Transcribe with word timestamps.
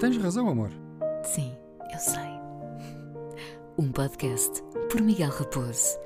Tens 0.00 0.16
razão, 0.16 0.48
amor. 0.48 0.70
Sim, 1.24 1.56
eu 1.92 1.98
sei. 1.98 2.34
Um 3.78 3.92
podcast 3.92 4.60
por 4.90 5.00
Miguel 5.00 5.30
Raposo. 5.30 5.98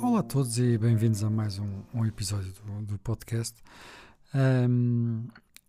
Olá 0.00 0.20
a 0.20 0.22
todos 0.22 0.58
e 0.58 0.78
bem-vindos 0.78 1.24
a 1.24 1.28
mais 1.28 1.58
um, 1.58 1.82
um 1.92 2.06
episódio 2.06 2.52
do, 2.52 2.82
do 2.86 2.98
podcast. 3.00 3.60
Um, 4.32 5.26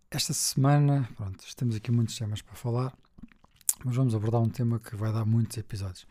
esta 0.08 0.32
semana, 0.32 1.08
pronto, 1.16 1.44
temos 1.56 1.74
aqui 1.74 1.90
muitos 1.90 2.16
temas 2.16 2.40
para 2.40 2.54
falar, 2.54 2.96
mas 3.84 3.96
vamos 3.96 4.14
abordar 4.14 4.40
um 4.40 4.48
tema 4.48 4.78
que 4.78 4.94
vai 4.94 5.12
dar 5.12 5.24
muitos 5.24 5.56
episódios. 5.58 6.06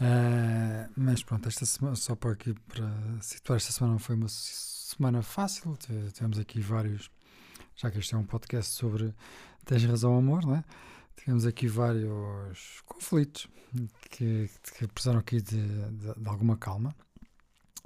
Uh, 0.00 0.90
mas 0.96 1.22
pronto, 1.22 1.46
esta 1.46 1.66
semana, 1.66 1.94
só 1.94 2.16
para 2.16 2.32
aqui 2.32 2.54
para 2.68 3.20
situar, 3.20 3.58
esta 3.58 3.70
semana 3.70 3.92
não 3.92 3.98
foi 3.98 4.16
uma 4.16 4.28
semana 4.28 5.22
fácil, 5.22 5.76
tivemos 6.12 6.38
aqui 6.38 6.60
vários, 6.60 7.10
já 7.76 7.90
que 7.90 7.98
este 7.98 8.14
é 8.14 8.18
um 8.18 8.24
podcast 8.24 8.72
sobre 8.72 9.14
Tens 9.66 9.84
Razão 9.84 10.16
Amor, 10.16 10.46
não 10.46 10.54
é? 10.54 10.64
tivemos 11.26 11.44
aqui 11.44 11.66
vários 11.66 12.82
conflitos 12.86 13.48
que, 14.10 14.48
que 14.78 14.86
precisaram 14.86 15.18
aqui 15.18 15.42
de, 15.42 15.60
de, 15.90 16.14
de 16.14 16.28
alguma 16.28 16.56
calma. 16.56 16.94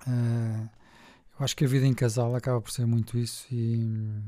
Uh, 0.07 0.69
eu 1.39 1.45
acho 1.45 1.57
que 1.57 1.65
a 1.65 1.69
vida 1.69 1.87
em 1.87 1.95
casal 1.95 2.37
acaba 2.37 2.61
por 2.61 2.71
ser 2.71 2.85
muito 2.87 3.17
isso 3.17 3.47
e 3.51 4.23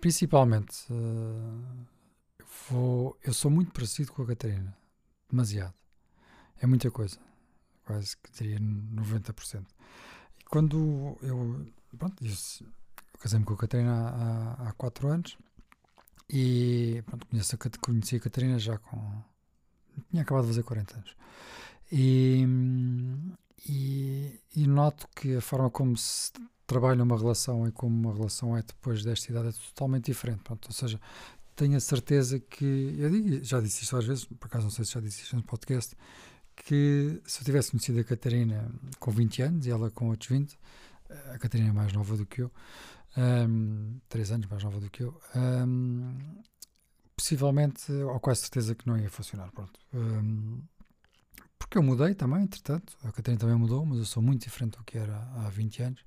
principalmente 0.00 0.90
uh, 0.90 1.86
vou, 2.70 3.18
eu 3.22 3.34
sou 3.34 3.50
muito 3.50 3.72
parecido 3.72 4.10
com 4.10 4.22
a 4.22 4.26
Catarina, 4.26 4.74
demasiado. 5.28 5.74
É 6.62 6.66
muita 6.66 6.90
coisa, 6.90 7.18
quase 7.84 8.16
que 8.16 8.32
diria 8.32 8.58
90%. 8.58 9.66
E 10.40 10.44
quando 10.44 11.18
eu, 11.20 11.66
pronto, 11.98 12.24
eu, 12.24 12.30
eu 12.30 13.20
casei-me 13.20 13.44
com 13.44 13.52
a 13.52 13.58
Catarina 13.58 13.92
há, 13.92 14.68
há 14.68 14.72
quatro 14.72 15.08
anos 15.08 15.36
e 16.32 17.02
pronto, 17.04 17.26
conheço 17.26 17.58
conheci 17.80 18.16
a 18.16 18.20
Catarina 18.20 18.58
já 18.58 18.78
com. 18.78 19.22
Tinha 20.10 20.22
acabado 20.22 20.44
de 20.44 20.48
fazer 20.48 20.62
40 20.62 20.94
anos. 20.96 21.16
E, 21.92 22.46
e, 23.68 24.40
e, 24.56 24.66
noto 24.66 25.06
que 25.14 25.36
a 25.36 25.40
forma 25.42 25.68
como 25.68 25.94
se 25.94 26.32
trabalha 26.66 27.02
uma 27.02 27.18
relação 27.18 27.68
e 27.68 27.72
como 27.72 27.94
uma 27.94 28.16
relação 28.16 28.56
é 28.56 28.62
depois 28.62 29.04
desta 29.04 29.30
idade 29.30 29.48
é 29.48 29.52
totalmente 29.52 30.06
diferente. 30.06 30.40
Pronto, 30.42 30.66
ou 30.66 30.72
seja, 30.72 30.98
tenho 31.54 31.76
a 31.76 31.80
certeza 31.80 32.40
que. 32.40 32.96
Eu 32.98 33.10
digo, 33.10 33.44
já 33.44 33.60
disse 33.60 33.82
isto 33.82 33.94
às 33.96 34.06
vezes, 34.06 34.24
por 34.24 34.46
acaso 34.46 34.64
não 34.64 34.70
sei 34.70 34.86
se 34.86 34.92
já 34.92 35.00
disse 35.00 35.22
isto 35.24 35.36
no 35.36 35.42
podcast, 35.42 35.94
que 36.56 37.20
se 37.26 37.40
eu 37.40 37.44
tivesse 37.44 37.72
conhecido 37.72 38.00
a 38.00 38.04
Catarina 38.04 38.72
com 38.98 39.10
20 39.10 39.42
anos 39.42 39.66
e 39.66 39.70
ela 39.70 39.90
com 39.90 40.08
outros 40.08 40.30
20, 40.30 40.58
a 41.34 41.38
Catarina 41.38 41.68
é 41.68 41.72
mais 41.72 41.92
nova 41.92 42.16
do 42.16 42.24
que 42.24 42.40
eu, 42.40 42.50
um, 43.16 44.00
três 44.08 44.30
anos 44.30 44.46
mais 44.46 44.62
nova 44.62 44.80
do 44.80 44.90
que 44.90 45.02
eu, 45.02 45.20
um, 45.36 46.16
possivelmente, 47.16 47.92
ou 47.92 48.18
quase 48.20 48.40
certeza 48.40 48.74
que 48.74 48.86
não 48.86 48.98
ia 48.98 49.10
funcionar. 49.10 49.50
Pronto. 49.52 49.78
Um, 49.92 50.62
porque 51.58 51.78
eu 51.78 51.82
mudei 51.82 52.14
também, 52.14 52.42
entretanto, 52.42 52.96
a 53.02 53.12
Catarina 53.12 53.40
também 53.40 53.56
mudou, 53.56 53.84
mas 53.86 53.98
eu 53.98 54.04
sou 54.04 54.22
muito 54.22 54.42
diferente 54.42 54.76
do 54.76 54.84
que 54.84 54.98
era 54.98 55.16
há 55.36 55.48
20 55.48 55.82
anos. 55.82 56.00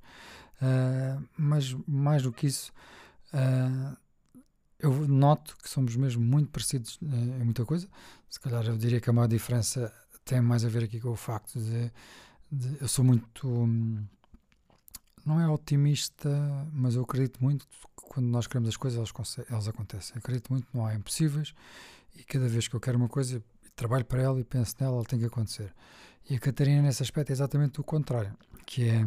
Uh, 0.61 1.27
mas 1.37 1.75
mais 1.87 2.23
do 2.23 2.31
que 2.31 2.47
isso, 2.47 2.71
uh, 3.33 3.97
eu 4.79 5.07
noto 5.07 5.57
que 5.57 5.69
somos 5.69 5.95
mesmo 5.95 6.23
muito 6.23 6.51
parecidos 6.51 6.97
uh, 7.01 7.41
em 7.41 7.43
muita 7.43 7.65
coisa. 7.65 7.87
Se 8.29 8.39
calhar 8.39 8.65
eu 8.65 8.77
diria 8.77 8.99
que 8.99 9.09
a 9.09 9.13
maior 9.13 9.27
diferença 9.27 9.93
tem 10.23 10.41
mais 10.41 10.65
a 10.65 10.69
ver 10.69 10.83
aqui 10.83 10.99
com 10.99 11.09
o 11.09 11.15
facto 11.15 11.59
de, 11.59 11.91
de 12.51 12.81
eu 12.81 12.87
sou 12.87 13.05
muito. 13.05 13.47
Um, 13.47 14.05
não 15.25 15.39
é 15.39 15.47
otimista, 15.49 16.29
mas 16.71 16.95
eu 16.95 17.03
acredito 17.03 17.41
muito 17.41 17.67
que 17.67 17.77
quando 17.95 18.27
nós 18.27 18.47
queremos 18.47 18.69
as 18.69 18.77
coisas, 18.77 18.97
elas, 18.97 19.39
elas 19.49 19.67
acontecem. 19.67 20.15
Eu 20.15 20.19
acredito 20.19 20.51
muito 20.51 20.67
que 20.67 20.77
não 20.77 20.85
há 20.85 20.93
impossíveis 20.93 21.53
e 22.15 22.23
cada 22.23 22.47
vez 22.47 22.67
que 22.67 22.75
eu 22.75 22.79
quero 22.79 22.97
uma 22.97 23.09
coisa, 23.09 23.43
trabalho 23.75 24.05
para 24.05 24.21
ela 24.21 24.39
e 24.39 24.43
penso 24.43 24.75
nela, 24.79 24.97
ela 24.97 25.05
tem 25.05 25.19
que 25.19 25.25
acontecer. 25.25 25.73
E 26.29 26.35
a 26.35 26.39
Catarina, 26.39 26.81
nesse 26.81 27.03
aspecto, 27.03 27.29
é 27.29 27.33
exatamente 27.33 27.79
o 27.79 27.83
contrário, 27.83 28.35
que 28.65 28.87
é 28.87 29.05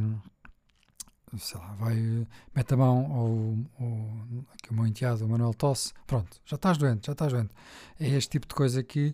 sei 1.37 1.61
lá, 1.61 1.75
vai, 1.75 2.27
mete 2.55 2.75
a 2.75 2.77
mão 2.77 3.11
ou, 3.11 3.59
ou 3.79 4.47
aqui 4.55 4.71
o 4.71 4.75
meu 4.75 4.87
enteado, 4.87 5.25
o 5.25 5.29
Manuel 5.29 5.53
tosse, 5.53 5.93
pronto, 6.07 6.41
já 6.45 6.57
estás 6.57 6.79
doente, 6.79 7.07
já 7.07 7.13
estás 7.13 7.33
doente. 7.33 7.55
É 8.01 8.09
este 8.09 8.31
tipo 8.31 8.47
de 8.47 8.55
coisa 8.55 8.83
que, 8.83 9.13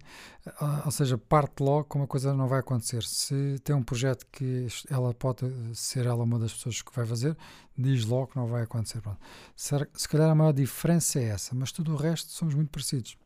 ah, 0.60 0.82
ou 0.84 0.90
seja, 0.90 1.18
parte 1.18 1.62
logo 1.62 1.84
como 1.84 2.04
a 2.04 2.06
coisa 2.06 2.34
não 2.34 2.46
vai 2.46 2.60
acontecer. 2.60 3.02
Se 3.02 3.58
tem 3.64 3.74
um 3.74 3.82
projeto 3.82 4.26
que 4.30 4.66
ela 4.88 5.12
pode 5.14 5.44
ser 5.74 6.06
ela 6.06 6.22
uma 6.22 6.38
das 6.38 6.52
pessoas 6.52 6.82
que 6.82 6.94
vai 6.94 7.06
fazer, 7.06 7.36
diz 7.76 8.04
logo 8.04 8.28
que 8.28 8.36
não 8.36 8.46
vai 8.46 8.62
acontecer. 8.62 9.00
Pronto. 9.00 9.18
Se, 9.56 9.74
se 9.94 10.08
calhar 10.08 10.30
a 10.30 10.34
maior 10.34 10.52
diferença 10.52 11.18
é 11.18 11.24
essa, 11.24 11.54
mas 11.54 11.72
tudo 11.72 11.94
o 11.94 11.96
resto 11.96 12.30
somos 12.30 12.54
muito 12.54 12.70
parecidos. 12.70 13.16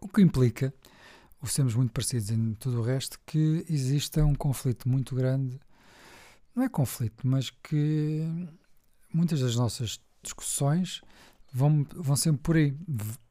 O 0.00 0.08
que 0.08 0.20
implica, 0.20 0.74
o 1.40 1.46
sermos 1.46 1.74
muito 1.74 1.92
parecidos 1.92 2.30
em 2.30 2.54
tudo 2.54 2.80
o 2.80 2.82
resto, 2.82 3.18
que 3.24 3.64
exista 3.68 4.24
um 4.24 4.34
conflito 4.34 4.88
muito 4.88 5.14
grande 5.14 5.58
não 6.54 6.64
é 6.64 6.68
conflito, 6.68 7.26
mas 7.26 7.50
que 7.50 8.48
muitas 9.12 9.40
das 9.40 9.56
nossas 9.56 10.00
discussões 10.22 11.02
vão, 11.52 11.86
vão 11.94 12.16
sempre 12.16 12.42
por 12.42 12.56
aí, 12.56 12.76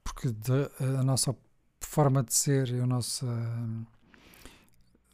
porque 0.03 0.31
de, 0.31 0.69
a 0.99 1.03
nossa 1.03 1.35
forma 1.79 2.23
de 2.23 2.33
ser 2.33 2.69
e 2.69 2.79
a 2.79 2.85
nossa 2.85 3.25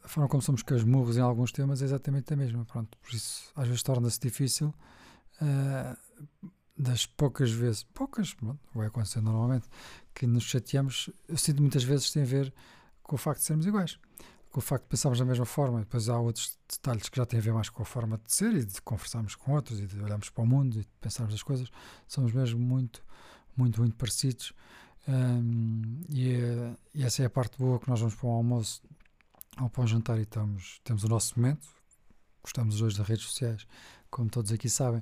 a 0.02 0.08
forma 0.08 0.28
como 0.28 0.42
somos 0.42 0.62
casmurros 0.62 1.16
em 1.16 1.20
alguns 1.20 1.52
temas 1.52 1.82
é 1.82 1.84
exatamente 1.84 2.32
a 2.32 2.36
mesma. 2.36 2.64
Pronto, 2.64 2.96
por 2.98 3.12
isso 3.12 3.50
às 3.54 3.66
vezes 3.66 3.82
torna-se 3.82 4.18
difícil 4.18 4.74
uh, 5.42 5.96
das 6.76 7.04
poucas 7.06 7.50
vezes, 7.50 7.82
poucas, 7.82 8.34
vai 8.74 8.86
acontecer 8.86 9.20
normalmente, 9.20 9.68
que 10.14 10.26
nos 10.26 10.44
chateamos, 10.44 11.10
eu 11.28 11.36
sinto 11.36 11.60
muitas 11.60 11.84
vezes 11.84 12.10
tem 12.10 12.22
a 12.22 12.26
ver 12.26 12.52
com 13.02 13.16
o 13.16 13.18
facto 13.18 13.40
de 13.40 13.46
sermos 13.46 13.66
iguais 13.66 13.98
com 14.50 14.58
o 14.58 14.62
facto 14.62 14.84
de 14.84 14.88
pensarmos 14.88 15.18
da 15.18 15.24
mesma 15.24 15.46
forma. 15.46 15.80
Depois 15.80 16.08
há 16.08 16.18
outros 16.18 16.58
detalhes 16.68 17.08
que 17.08 17.16
já 17.16 17.24
têm 17.24 17.38
a 17.38 17.42
ver 17.42 17.52
mais 17.52 17.68
com 17.68 17.82
a 17.82 17.86
forma 17.86 18.18
de 18.18 18.32
ser 18.32 18.52
e 18.54 18.64
de 18.64 18.80
conversarmos 18.82 19.34
com 19.34 19.52
outros 19.52 19.80
e 19.80 19.86
de 19.86 19.98
olharmos 20.00 20.28
para 20.30 20.42
o 20.42 20.46
mundo 20.46 20.80
e 20.80 20.80
de 20.80 20.90
pensarmos 21.00 21.34
as 21.34 21.42
coisas. 21.42 21.70
Somos 22.06 22.32
mesmo 22.32 22.58
muito, 22.58 23.02
muito, 23.56 23.80
muito 23.80 23.96
parecidos. 23.96 24.52
Um, 25.08 26.02
e, 26.10 26.34
e, 26.94 27.02
essa 27.02 27.22
é 27.22 27.26
a 27.26 27.30
parte 27.30 27.56
boa 27.58 27.78
que 27.78 27.88
nós 27.88 28.00
vamos 28.00 28.14
para 28.14 28.26
o 28.26 28.32
almoço 28.32 28.82
ou 29.60 29.70
para 29.70 29.86
jantar 29.86 30.18
e 30.18 30.22
estamos, 30.22 30.80
temos 30.84 31.04
o 31.04 31.08
nosso 31.08 31.38
momento. 31.38 31.66
Gostamos 32.42 32.80
hoje 32.80 32.98
das 32.98 33.06
redes 33.06 33.24
sociais, 33.24 33.66
como 34.10 34.28
todos 34.28 34.52
aqui 34.52 34.68
sabem. 34.68 35.00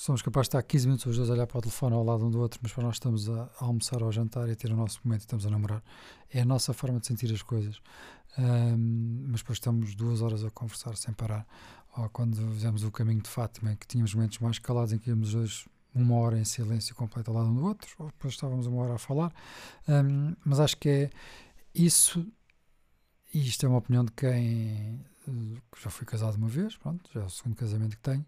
Somos 0.00 0.22
capazes 0.22 0.48
de 0.48 0.56
estar 0.56 0.62
15 0.62 0.86
minutos 0.86 1.06
os 1.06 1.16
dois 1.16 1.28
a 1.28 1.32
olhar 1.32 1.46
para 1.48 1.58
o 1.58 1.60
telefone 1.60 1.92
ao 1.92 2.04
lado 2.04 2.24
um 2.24 2.30
do 2.30 2.38
outro, 2.38 2.60
mas 2.62 2.72
para 2.72 2.84
nós 2.84 2.94
estamos 2.94 3.28
a, 3.28 3.50
almoçar 3.58 4.00
ou 4.00 4.08
a 4.08 4.12
jantar 4.12 4.48
e 4.48 4.52
a 4.52 4.56
ter 4.56 4.70
o 4.70 4.76
nosso 4.76 5.00
momento 5.02 5.22
e 5.22 5.24
estamos 5.24 5.44
a 5.44 5.50
namorar. 5.50 5.82
É 6.30 6.40
a 6.40 6.44
nossa 6.44 6.72
forma 6.72 7.00
de 7.00 7.08
sentir 7.08 7.34
as 7.34 7.42
coisas. 7.42 7.82
Um, 8.38 9.26
mas 9.26 9.40
depois 9.40 9.56
estamos 9.56 9.96
duas 9.96 10.22
horas 10.22 10.44
a 10.44 10.50
conversar 10.52 10.96
sem 10.96 11.12
parar. 11.12 11.44
Ou 11.96 12.08
quando 12.10 12.36
fizemos 12.52 12.84
o 12.84 12.92
caminho 12.92 13.20
de 13.20 13.28
Fátima, 13.28 13.74
que 13.74 13.88
tínhamos 13.88 14.14
momentos 14.14 14.38
mais 14.38 14.60
calados 14.60 14.92
em 14.92 14.98
que 14.98 15.10
íamos 15.10 15.32
dois 15.32 15.66
uma 15.92 16.14
hora 16.14 16.38
em 16.38 16.44
silêncio 16.44 16.94
completo 16.94 17.32
ao 17.32 17.36
lado 17.36 17.48
um 17.50 17.56
do 17.56 17.64
outro, 17.64 17.92
ou 17.98 18.06
depois 18.06 18.34
estávamos 18.34 18.68
uma 18.68 18.80
hora 18.80 18.94
a 18.94 18.98
falar. 18.98 19.34
Um, 19.88 20.32
mas 20.44 20.60
acho 20.60 20.76
que 20.76 20.88
é 20.88 21.10
isso, 21.74 22.24
e 23.34 23.40
isto 23.40 23.66
é 23.66 23.68
uma 23.68 23.78
opinião 23.78 24.04
de 24.04 24.12
quem 24.12 25.04
já 25.82 25.90
fui 25.90 26.06
casado 26.06 26.36
uma 26.36 26.48
vez, 26.48 26.76
pronto, 26.76 27.10
já 27.12 27.22
é 27.22 27.24
o 27.24 27.28
segundo 27.28 27.56
casamento 27.56 27.96
que 27.96 28.02
tenho, 28.02 28.24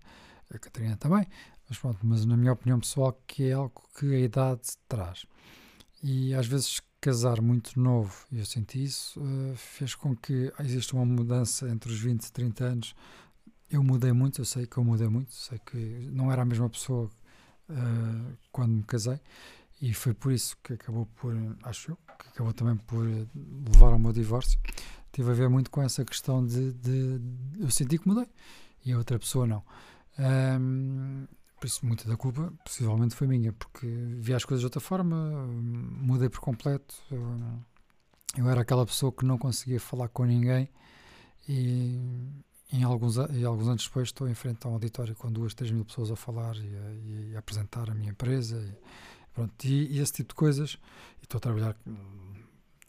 a 0.53 0.59
Catarina 0.59 0.97
também, 0.97 1.25
mas 1.71 1.79
pronto, 1.79 2.01
mas 2.03 2.25
na 2.27 2.37
minha 2.37 2.53
opinião 2.53 2.81
pessoal 2.81 3.17
que 3.29 3.45
é 3.45 3.53
algo 3.53 3.83
que 3.97 4.13
a 4.13 4.19
idade 4.19 4.63
traz. 4.89 5.25
E 6.03 6.35
às 6.35 6.47
vezes 6.47 6.83
casar 7.01 7.41
muito 7.41 7.79
novo, 7.81 8.27
e 8.33 8.41
eu 8.41 8.45
senti 8.45 8.83
isso, 8.83 9.21
uh, 9.21 9.57
fez 9.57 9.95
com 9.95 10.15
que 10.15 10.53
exista 10.59 10.97
uma 10.97 11.07
mudança 11.07 11.69
entre 11.71 11.93
os 11.93 12.01
20 12.01 12.25
e 12.25 12.33
30 12.33 12.65
anos. 12.65 12.95
Eu 13.71 13.85
mudei 13.85 14.13
muito, 14.13 14.41
eu 14.41 14.45
sei 14.45 14.67
que 14.67 14.77
eu 14.77 14.85
mudei 14.85 15.09
muito, 15.09 15.33
sei 15.33 15.59
que 15.61 15.77
não 16.13 16.31
era 16.33 16.43
a 16.43 16.45
mesma 16.45 16.69
pessoa 16.69 17.09
uh, 17.69 18.37
quando 18.51 18.73
me 18.73 18.83
casei, 18.83 19.21
e 19.81 19.95
foi 19.95 20.13
por 20.13 20.33
isso 20.33 20.57
que 20.65 20.73
acabou 20.73 21.07
por, 21.07 21.33
acho 21.63 21.93
eu, 21.93 21.99
que 22.19 22.29
acabou 22.31 22.53
também 22.53 22.77
por 22.77 23.05
levar 23.05 23.93
ao 23.93 23.99
meu 23.99 24.13
divórcio. 24.13 24.59
Tive 25.13 25.31
a 25.31 25.35
ver 25.35 25.49
muito 25.49 25.71
com 25.71 25.81
essa 25.81 26.05
questão 26.05 26.45
de, 26.45 26.73
de, 26.73 27.19
de 27.19 27.63
eu 27.63 27.71
senti 27.71 27.97
que 27.97 28.09
mudei 28.09 28.29
e 28.85 28.93
a 28.93 28.99
outra 28.99 29.19
pessoa 29.19 29.47
não. 29.47 29.65
Um, 30.19 31.27
por 31.61 31.67
isso, 31.67 31.85
muita 31.85 32.09
da 32.09 32.17
culpa 32.17 32.51
possivelmente 32.65 33.15
foi 33.15 33.27
minha, 33.27 33.53
porque 33.53 33.87
vi 33.87 34.33
as 34.33 34.45
coisas 34.47 34.61
de 34.63 34.67
outra 34.67 34.81
forma, 34.81 35.47
mudei 35.47 36.31
por 36.31 36.41
completo. 36.41 36.95
Eu, 37.11 37.23
eu 38.39 38.49
era 38.49 38.63
aquela 38.63 38.87
pessoa 38.87 39.13
que 39.13 39.27
não 39.27 39.37
conseguia 39.37 39.79
falar 39.79 40.09
com 40.09 40.25
ninguém 40.25 40.71
e 41.47 42.01
em 42.73 42.83
alguns, 42.83 43.17
e 43.17 43.45
alguns 43.45 43.69
anos 43.69 43.85
depois 43.85 44.09
estou 44.09 44.27
em 44.27 44.35
frente 44.35 44.67
a 44.67 44.71
um 44.71 44.75
auditório 44.75 45.15
com 45.15 45.31
duas, 45.31 45.53
três 45.53 45.71
mil 45.71 45.85
pessoas 45.85 46.11
a 46.11 46.17
falar 46.17 46.57
e 46.57 46.77
a, 46.77 46.93
e 46.93 47.37
a 47.37 47.41
apresentar 47.41 47.91
a 47.91 47.95
minha 47.95 48.11
empresa 48.11 48.57
e, 48.57 48.75
pronto, 49.35 49.65
e, 49.65 49.97
e, 49.97 49.99
esse 49.99 50.13
tipo 50.13 50.31
de 50.31 50.37
coisas. 50.37 50.79
E 51.21 51.25
estou 51.25 51.37
a 51.37 51.41
trabalhar 51.41 51.77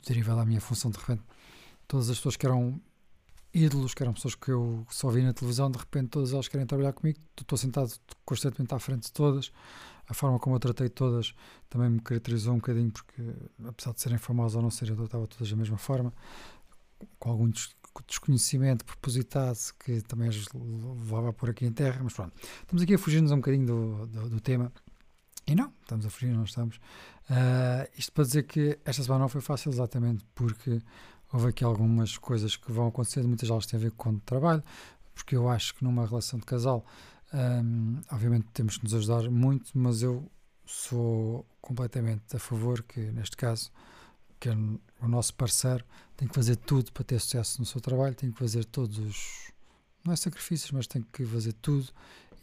derivado 0.07 0.39
da 0.39 0.45
minha 0.45 0.61
função 0.61 0.91
de 0.91 0.97
repente. 0.97 1.23
Todas 1.87 2.09
as 2.09 2.15
pessoas 2.15 2.37
que 2.37 2.45
eram 2.45 2.79
ídolos, 3.53 3.93
que 3.93 4.03
eram 4.03 4.13
pessoas 4.13 4.35
que 4.35 4.49
eu 4.51 4.85
só 4.89 5.09
vi 5.09 5.21
na 5.23 5.33
televisão, 5.33 5.69
de 5.69 5.77
repente 5.77 6.09
todas 6.09 6.33
elas 6.33 6.47
querem 6.47 6.65
trabalhar 6.65 6.93
comigo, 6.93 7.19
estou 7.39 7.57
sentado 7.57 7.91
constantemente 8.25 8.73
à 8.73 8.79
frente 8.79 9.03
de 9.03 9.11
todas, 9.11 9.51
a 10.07 10.13
forma 10.13 10.39
como 10.39 10.55
eu 10.55 10.59
tratei 10.59 10.89
todas 10.89 11.33
também 11.69 11.89
me 11.89 11.99
caracterizou 11.99 12.53
um 12.53 12.57
bocadinho, 12.57 12.91
porque 12.91 13.21
apesar 13.65 13.93
de 13.93 14.01
serem 14.01 14.17
famosas 14.17 14.55
ou 14.55 14.61
não 14.61 14.69
serem, 14.69 14.93
eu 14.93 14.97
tratava 14.97 15.27
todas 15.27 15.49
da 15.49 15.55
mesma 15.55 15.77
forma, 15.77 16.13
com 17.19 17.29
algum 17.29 17.49
desconhecimento 18.07 18.85
propositado 18.85 19.57
que 19.83 20.01
também 20.01 20.29
as 20.29 20.47
levava 20.53 21.33
por 21.33 21.49
aqui 21.49 21.65
em 21.65 21.71
terra, 21.71 22.01
mas 22.03 22.13
pronto, 22.13 22.33
estamos 22.61 22.83
aqui 22.83 22.93
a 22.93 22.97
fugir-nos 22.97 23.31
um 23.31 23.37
bocadinho 23.37 23.65
do, 23.65 24.07
do, 24.07 24.29
do, 24.29 24.39
tema. 24.39 24.71
E 25.47 25.55
não, 25.55 25.73
estamos 25.81 26.05
a 26.05 26.09
fugir, 26.09 26.33
não 26.33 26.43
estamos. 26.43 26.77
Uh, 27.29 27.89
isto 27.97 28.11
para 28.11 28.23
dizer 28.23 28.43
que 28.43 28.79
esta 28.85 29.01
semana 29.03 29.21
não 29.21 29.29
foi 29.29 29.41
fácil, 29.41 29.71
exatamente 29.71 30.23
porque 30.35 30.81
houve 31.31 31.47
aqui 31.47 31.63
algumas 31.63 32.17
coisas 32.17 32.55
que 32.55 32.71
vão 32.71 32.87
acontecer, 32.87 33.23
muitas 33.23 33.49
delas 33.49 33.65
têm 33.65 33.79
a 33.79 33.83
ver 33.83 33.91
com 33.91 34.11
o 34.11 34.19
trabalho, 34.19 34.63
porque 35.13 35.35
eu 35.35 35.49
acho 35.49 35.75
que 35.75 35.83
numa 35.83 36.05
relação 36.05 36.39
de 36.39 36.45
casal, 36.45 36.85
um, 37.33 38.01
obviamente 38.11 38.47
temos 38.53 38.77
que 38.77 38.83
nos 38.83 38.93
ajudar 38.93 39.29
muito, 39.29 39.71
mas 39.77 40.01
eu 40.01 40.29
sou 40.65 41.45
completamente 41.61 42.35
a 42.35 42.39
favor 42.39 42.83
que, 42.83 42.99
neste 42.99 43.37
caso, 43.37 43.71
que 44.39 44.49
o 44.49 45.07
nosso 45.07 45.33
parceiro 45.35 45.85
tem 46.17 46.27
que 46.27 46.33
fazer 46.33 46.55
tudo 46.55 46.91
para 46.91 47.03
ter 47.03 47.19
sucesso 47.19 47.59
no 47.59 47.65
seu 47.65 47.79
trabalho, 47.79 48.15
tem 48.15 48.31
que 48.31 48.39
fazer 48.39 48.65
todos 48.65 48.97
os, 48.97 49.51
não 50.03 50.13
é 50.13 50.15
sacrifícios, 50.15 50.71
mas 50.71 50.87
tem 50.87 51.01
que 51.13 51.25
fazer 51.25 51.53
tudo 51.53 51.87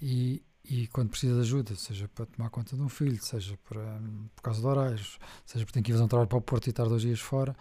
e, 0.00 0.42
e 0.68 0.86
quando 0.88 1.10
precisa 1.10 1.34
de 1.34 1.40
ajuda, 1.40 1.74
seja 1.74 2.08
para 2.08 2.26
tomar 2.26 2.50
conta 2.50 2.76
de 2.76 2.82
um 2.82 2.88
filho, 2.88 3.22
seja 3.22 3.58
para, 3.68 4.00
por 4.36 4.42
causa 4.42 4.60
de 4.60 4.66
horários, 4.66 5.18
seja 5.46 5.64
porque 5.64 5.74
tem 5.74 5.82
que 5.82 5.90
ir 5.90 5.94
fazer 5.94 6.04
um 6.04 6.08
trabalho 6.08 6.28
para 6.28 6.38
o 6.38 6.42
Porto 6.42 6.66
e 6.66 6.70
estar 6.70 6.84
dois 6.84 7.02
dias 7.02 7.20
fora, 7.20 7.56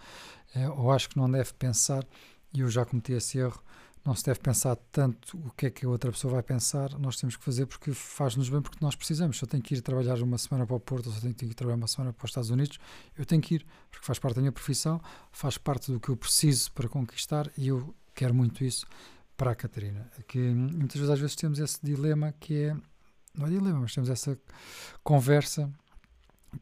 é, 0.54 0.65
eu 0.65 0.92
acho 0.92 1.09
que 1.09 1.18
não 1.18 1.30
deve 1.30 1.54
pensar, 1.54 2.06
e 2.54 2.62
eu 2.62 2.69
já 2.69 2.86
cometi 2.86 3.13
esse 3.13 3.38
erro, 3.38 3.62
não 4.07 4.15
se 4.15 4.24
deve 4.24 4.39
pensar 4.39 4.75
tanto 4.89 5.38
o 5.38 5.51
que 5.51 5.65
é 5.65 5.69
que 5.69 5.86
a 5.86 5.89
outra 5.89 6.09
pessoa 6.12 6.36
vai 6.36 6.44
pensar, 6.44 6.98
nós 6.98 7.18
temos 7.18 7.36
que 7.36 7.44
fazer 7.44 7.65
porque 7.65 7.92
faz-nos 7.92 8.48
bem, 8.48 8.62
porque 8.62 8.77
nós 8.80 8.95
precisamos. 8.95 9.38
Se 9.38 9.44
eu 9.44 9.50
tenho 9.50 9.62
que 9.62 9.75
ir 9.75 9.81
trabalhar 9.81 10.21
uma 10.21 10.38
semana 10.38 10.65
para 10.65 10.77
o 10.77 10.80
Porto, 10.80 11.07
ou 11.07 11.12
se 11.12 11.18
eu 11.18 11.21
tenho 11.24 11.36
que 11.36 11.45
ir 11.45 11.54
trabalhar 11.54 11.75
uma 11.75 11.89
semana 11.89 12.13
para 12.13 12.24
os 12.24 12.31
Estados 12.31 12.50
Unidos, 12.50 12.80
eu 13.18 13.25
tenho 13.25 13.42
que 13.42 13.56
ir, 13.56 13.65
porque 13.92 14.06
faz 14.06 14.18
parte 14.18 14.36
da 14.36 14.42
minha 14.42 14.51
profissão, 14.54 15.01
faz 15.30 15.57
parte 15.57 15.92
do 15.92 16.00
que 16.00 16.07
eu 16.07 16.15
preciso 16.15 16.71
para 16.71 16.88
conquistar 16.88 17.51
e 17.57 17.68
eu 17.68 17.94
quero 18.15 18.33
muito 18.33 18.63
isso 18.63 18.88
para 19.36 19.51
a 19.51 19.56
Catarina. 19.56 20.09
Que 20.25 20.39
muitas 20.39 20.95
vezes, 20.95 21.09
às 21.09 21.19
vezes 21.19 21.36
temos 21.36 21.59
esse 21.59 21.77
dilema 21.83 22.33
que 22.39 22.63
é, 22.63 22.77
não 23.37 23.47
é 23.47 23.49
dilema, 23.49 23.81
mas 23.81 23.93
temos 23.93 24.09
essa 24.09 24.37
conversa 25.03 25.71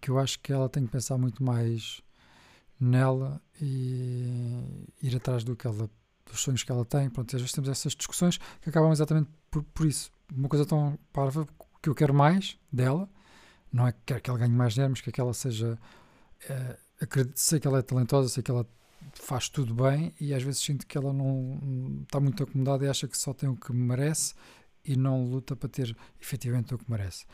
que 0.01 0.10
eu 0.10 0.19
acho 0.19 0.39
que 0.39 0.51
ela 0.51 0.68
tem 0.68 0.86
que 0.86 0.92
pensar 0.92 1.18
muito 1.18 1.44
mais 1.44 2.01
nela 2.80 3.42
e 3.62 4.92
ir 5.01 5.16
atrás 5.16 5.44
do 5.44 5.56
que 5.56 5.66
ela 5.66 5.89
dos 6.25 6.42
sonhos 6.42 6.63
que 6.63 6.72
ela 6.72 6.83
tem. 6.83 7.10
Pronto, 7.10 7.36
às 7.36 7.42
vezes 7.42 7.54
temos 7.54 7.69
essas 7.69 7.94
discussões 7.95 8.38
que 8.62 8.69
acabam 8.69 8.92
exatamente 8.92 9.30
por, 9.50 9.63
por 9.63 9.86
isso. 9.86 10.12
Uma 10.33 10.50
coisa 10.50 10.66
tão 10.66 10.98
parva 11.13 11.48
que 11.81 11.89
eu 11.89 11.95
quero 11.95 12.13
mais 12.13 12.57
dela, 12.72 13.07
não 13.72 13.88
é 13.88 13.92
que 13.92 14.00
quero 14.06 14.22
que 14.22 14.30
ela 14.30 14.39
ganhe 14.39 14.54
mais 14.54 14.74
dinheiro, 14.74 14.92
mas 14.92 15.01
que 15.01 15.22
ela 15.22 15.33
seja. 15.33 15.77
É, 16.50 16.77
acredito, 17.01 17.38
sei 17.38 17.60
que 17.60 17.68
ela 17.68 17.80
é 17.80 17.81
talentosa, 17.81 18.30
sei 18.30 18.42
que 18.44 18.51
ela 18.51 18.68
faz 19.13 19.50
tudo 19.50 19.74
bem 19.74 20.13
e 20.19 20.33
às 20.33 20.42
vezes 20.42 20.62
sinto 20.62 20.86
que 20.88 20.98
ela 20.98 21.13
não 21.13 22.01
está 22.04 22.19
muito 22.19 22.44
acomodada 22.44 22.86
e 22.86 22.89
acha 22.89 23.07
que 23.07 23.18
só 23.18 23.33
tem 23.33 23.48
o 23.48 23.56
que 23.56 23.72
merece 23.72 24.33
e 24.86 24.96
não 24.96 25.24
luta 25.24 25.56
para 25.56 25.70
ter 25.70 25.96
efetivamente 26.22 26.74
o 26.74 26.78
que 26.78 26.90
merece. 26.90 27.26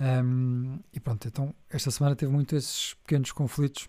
Um, 0.00 0.78
e 0.92 1.00
pronto, 1.00 1.26
então 1.28 1.54
esta 1.68 1.90
semana 1.90 2.16
teve 2.16 2.32
muito 2.32 2.56
esses 2.56 2.94
pequenos 2.94 3.32
conflitos 3.32 3.88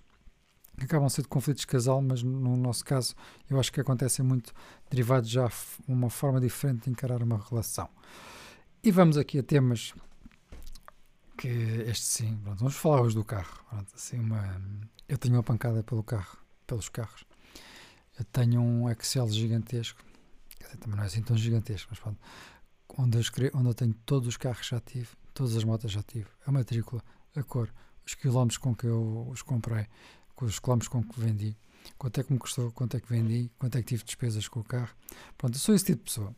que 0.77 0.85
acabam 0.85 1.07
de 1.07 1.23
conflitos 1.27 1.61
de 1.61 1.67
casal, 1.67 2.01
mas 2.01 2.23
no 2.23 2.57
nosso 2.57 2.83
caso 2.83 3.15
eu 3.49 3.59
acho 3.59 3.71
que 3.71 3.79
acontecem 3.79 4.25
muito 4.25 4.53
derivados 4.89 5.29
já 5.29 5.49
uma 5.87 6.09
forma 6.09 6.39
diferente 6.39 6.85
de 6.85 6.89
encarar 6.89 7.21
uma 7.21 7.37
relação. 7.37 7.89
E 8.83 8.91
vamos 8.91 9.17
aqui 9.17 9.39
a 9.39 9.43
temas 9.43 9.93
que 11.37 11.47
este 11.47 12.05
sim, 12.05 12.37
pronto, 12.43 12.59
vamos 12.59 12.75
falar 12.75 13.01
hoje 13.01 13.15
do 13.15 13.23
carro. 13.23 13.63
Pronto, 13.69 13.87
assim 13.95 14.19
uma, 14.19 14.61
eu 15.07 15.17
tenho 15.17 15.35
uma 15.35 15.43
pancada 15.43 15.83
pelo 15.83 16.03
carro, 16.03 16.37
pelos 16.65 16.89
carros. 16.89 17.23
Eu 18.17 18.25
tenho 18.25 18.61
um 18.61 18.89
Excel 18.89 19.29
gigantesco, 19.29 20.03
também 20.79 20.97
não 20.97 21.03
é 21.03 21.07
assim 21.07 21.21
tão 21.21 21.37
gigantesco, 21.37 21.89
mas 21.91 21.99
pronto, 21.99 22.19
onde 22.97 23.17
eu, 23.17 23.21
escrevo, 23.21 23.57
onde 23.57 23.69
eu 23.69 23.73
tenho 23.73 23.93
todos 24.05 24.27
os 24.27 24.37
carros 24.37 24.67
já 24.67 24.79
tive, 24.79 25.09
todas 25.33 25.55
as 25.55 25.63
motas 25.63 25.91
já 25.91 26.03
tive, 26.03 26.27
a 26.45 26.51
matrícula, 26.51 27.01
a 27.35 27.43
cor, 27.43 27.69
os 28.05 28.13
quilómetros 28.15 28.57
com 28.57 28.75
que 28.75 28.85
eu 28.85 29.27
os 29.29 29.41
comprei, 29.41 29.87
com 30.35 30.45
os 30.45 30.59
quilómetros 30.59 30.87
com 30.87 31.03
que 31.03 31.19
vendi, 31.19 31.55
quanto 31.97 32.19
é 32.19 32.23
que 32.23 32.31
me 32.31 32.39
custou, 32.39 32.71
quanto 32.71 32.97
é 32.97 32.99
que 32.99 33.09
vendi, 33.09 33.51
quanto 33.57 33.77
é 33.77 33.81
que 33.81 33.87
tive 33.87 34.03
despesas 34.03 34.47
com 34.47 34.59
o 34.59 34.63
carro. 34.63 34.93
Pronto, 35.37 35.55
eu 35.55 35.59
sou 35.59 35.75
esse 35.75 35.85
tipo 35.85 35.99
de 35.99 36.05
pessoa. 36.05 36.35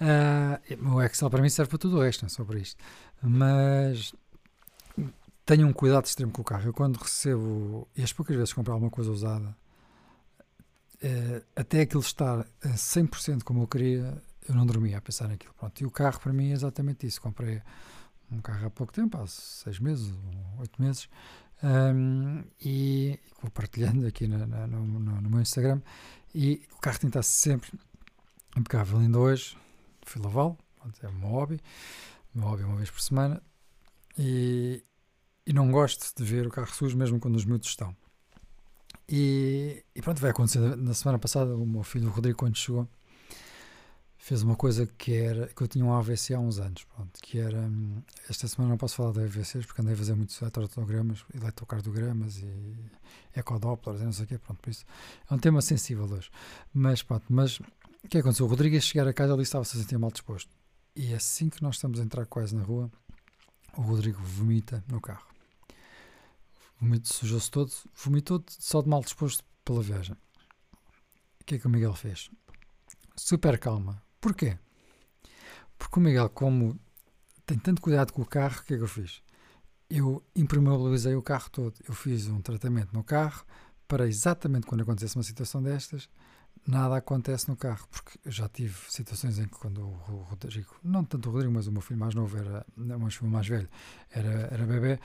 Uh, 0.00 0.94
o 0.94 1.02
Excel 1.02 1.30
para 1.30 1.42
mim 1.42 1.48
serve 1.48 1.70
para 1.70 1.78
tudo 1.78 1.96
o 1.96 2.02
resto, 2.02 2.22
não 2.22 2.26
é 2.26 2.30
só 2.30 2.44
para 2.44 2.58
isto. 2.58 2.82
Mas 3.22 4.14
tenho 5.44 5.66
um 5.66 5.72
cuidado 5.72 6.04
extremo 6.04 6.32
com 6.32 6.42
o 6.42 6.44
carro. 6.44 6.68
Eu 6.68 6.72
quando 6.74 6.96
recebo, 6.96 7.88
e 7.96 8.02
as 8.02 8.12
poucas 8.12 8.36
vezes 8.36 8.52
compro 8.52 8.72
alguma 8.72 8.90
coisa 8.90 9.10
usada, 9.10 9.56
uh, 11.02 11.46
até 11.54 11.82
aquilo 11.82 12.02
estar 12.02 12.40
a 12.62 12.68
100% 12.68 13.42
como 13.42 13.62
eu 13.62 13.66
queria, 13.66 14.22
eu 14.48 14.54
não 14.54 14.66
dormia 14.66 14.98
a 14.98 15.00
pensar 15.00 15.28
naquilo. 15.28 15.54
Pronto, 15.54 15.80
e 15.80 15.86
o 15.86 15.90
carro 15.90 16.20
para 16.20 16.32
mim 16.32 16.50
é 16.50 16.52
exatamente 16.52 17.06
isso. 17.06 17.20
Comprei 17.20 17.62
um 18.30 18.40
carro 18.40 18.66
há 18.66 18.70
pouco 18.70 18.92
tempo, 18.92 19.16
há 19.18 19.26
seis 19.26 19.78
meses, 19.78 20.12
oito 20.58 20.80
meses, 20.80 21.08
um, 21.62 22.42
e 22.60 23.18
vou 23.40 23.50
partilhando 23.50 24.06
aqui 24.06 24.26
no, 24.26 24.38
no, 24.46 25.20
no, 25.20 25.30
meu 25.30 25.40
Instagram. 25.40 25.80
E 26.34 26.62
o 26.72 26.78
carro 26.78 26.98
estar 27.02 27.22
sempre 27.22 27.70
impecável. 28.56 28.98
Ainda 28.98 29.18
hoje 29.18 29.56
fui 30.02 30.20
lavá-lo, 30.22 30.58
é 31.02 31.08
um 31.08 31.20
hobby, 31.20 31.60
meu 32.34 32.44
hobby 32.44 32.64
uma 32.64 32.76
vez 32.76 32.90
por 32.90 33.00
semana. 33.00 33.42
E, 34.18 34.82
e 35.46 35.52
não 35.52 35.70
gosto 35.70 36.14
de 36.16 36.24
ver 36.24 36.46
o 36.46 36.50
carro 36.50 36.72
sujo, 36.72 36.96
mesmo 36.96 37.18
quando 37.20 37.36
os 37.36 37.44
miúdos 37.44 37.68
estão. 37.68 37.94
E, 39.08 39.84
e 39.94 40.02
pronto, 40.02 40.20
vai 40.20 40.30
acontecer 40.30 40.58
na 40.76 40.94
semana 40.94 41.18
passada. 41.18 41.56
O 41.56 41.66
meu 41.66 41.82
filho, 41.82 42.08
o 42.08 42.10
Rodrigo, 42.10 42.38
quando 42.38 42.56
chegou, 42.56 42.88
fez 44.26 44.42
uma 44.42 44.56
coisa 44.56 44.88
que 44.88 45.14
era 45.14 45.46
que 45.46 45.62
eu 45.62 45.68
tinha 45.68 45.84
um 45.84 45.92
AVC 45.92 46.34
há 46.34 46.40
uns 46.40 46.58
anos, 46.58 46.82
pronto, 46.82 47.12
que 47.22 47.38
era 47.38 47.60
hum, 47.60 48.02
esta 48.28 48.48
semana 48.48 48.70
não 48.70 48.76
posso 48.76 48.96
falar 48.96 49.12
de 49.12 49.20
AVCs 49.20 49.64
porque 49.64 49.80
andei 49.80 49.94
a 49.94 49.96
fazer 49.96 50.16
muitos 50.16 50.42
eletrocardogramas, 50.42 51.24
eletrocardiogramas 51.32 52.38
e 52.38 52.76
ecodopplers 53.36 54.00
e 54.00 54.04
não 54.04 54.10
sei 54.10 54.24
o 54.24 54.26
quê, 54.26 54.36
pronto, 54.36 54.60
por 54.60 54.68
isso 54.68 54.84
é 55.30 55.32
um 55.32 55.38
tema 55.38 55.62
sensível 55.62 56.06
hoje. 56.06 56.28
Mas 56.74 57.04
pronto, 57.04 57.24
mas 57.28 57.60
o 57.60 58.08
que 58.10 58.18
aconteceu? 58.18 58.46
O 58.46 58.48
Rodrigo 58.48 58.74
ia 58.74 58.80
chegar 58.80 59.06
a 59.06 59.12
casa 59.12 59.32
ali 59.32 59.44
estava-se 59.44 59.76
a 59.76 59.80
sentir 59.80 59.96
mal 59.96 60.10
disposto. 60.10 60.50
E 60.96 61.14
assim 61.14 61.48
que 61.48 61.62
nós 61.62 61.76
estamos 61.76 62.00
a 62.00 62.02
entrar 62.02 62.26
quase 62.26 62.52
na 62.52 62.64
rua, 62.64 62.90
o 63.76 63.82
Rodrigo 63.82 64.20
vomita 64.20 64.82
no 64.88 65.00
carro. 65.00 65.28
Sujou-se 67.04 67.48
todo, 67.48 67.72
vomitou 67.94 68.44
só 68.48 68.82
de 68.82 68.88
mal 68.88 69.02
disposto 69.02 69.44
pela 69.64 69.82
viagem. 69.82 70.16
O 71.40 71.44
que 71.44 71.54
é 71.54 71.58
que 71.60 71.66
o 71.68 71.70
Miguel 71.70 71.94
fez? 71.94 72.28
Super 73.14 73.56
calma, 73.56 74.02
Porquê? 74.20 74.58
Porque 75.78 75.98
o 75.98 76.02
Miguel, 76.02 76.28
como 76.30 76.78
tem 77.44 77.58
tanto 77.58 77.80
cuidado 77.80 78.12
com 78.12 78.22
o 78.22 78.26
carro, 78.26 78.60
o 78.60 78.64
que 78.64 78.74
é 78.74 78.76
que 78.76 78.82
eu 78.82 78.88
fiz? 78.88 79.22
Eu 79.88 80.22
impermeabilizei 80.34 81.14
o 81.14 81.22
carro 81.22 81.48
todo. 81.50 81.74
Eu 81.86 81.94
fiz 81.94 82.26
um 82.26 82.40
tratamento 82.40 82.92
no 82.92 83.04
carro 83.04 83.44
para 83.86 84.06
exatamente 84.06 84.66
quando 84.66 84.80
acontecesse 84.80 85.16
uma 85.16 85.22
situação 85.22 85.62
destas, 85.62 86.08
nada 86.66 86.96
acontece 86.96 87.48
no 87.48 87.56
carro. 87.56 87.86
Porque 87.90 88.18
já 88.26 88.48
tive 88.48 88.74
situações 88.88 89.38
em 89.38 89.44
que 89.44 89.56
quando 89.56 89.80
o 89.80 90.26
Rodrigo, 90.28 90.74
não 90.82 91.04
tanto 91.04 91.28
o 91.28 91.32
Rodrigo, 91.32 91.52
mas 91.52 91.66
o 91.66 91.72
meu 91.72 91.80
filho 91.80 92.00
mais 92.00 92.14
novo 92.14 92.36
era, 92.36 92.66
o 92.76 92.80
meu 92.80 93.10
filho 93.10 93.30
mais 93.30 93.46
velho, 93.46 93.68
era, 94.10 94.48
era 94.50 94.66
bebê, 94.66 94.98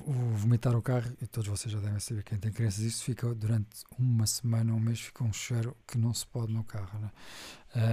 o 0.00 0.12
vomitar 0.36 0.76
o 0.76 0.82
carro, 0.82 1.12
e 1.20 1.26
todos 1.26 1.48
vocês 1.48 1.72
já 1.72 1.80
devem 1.80 1.98
saber, 2.00 2.22
quem 2.22 2.38
tem 2.38 2.52
crianças, 2.52 2.80
isso 2.80 3.04
fica 3.04 3.34
durante 3.34 3.68
uma 3.98 4.26
semana, 4.26 4.72
um 4.72 4.80
mês, 4.80 5.00
fica 5.00 5.24
um 5.24 5.32
cheiro 5.32 5.76
que 5.86 5.98
não 5.98 6.12
se 6.14 6.26
pode 6.26 6.52
no 6.52 6.64
carro. 6.64 6.98
Né? 6.98 7.10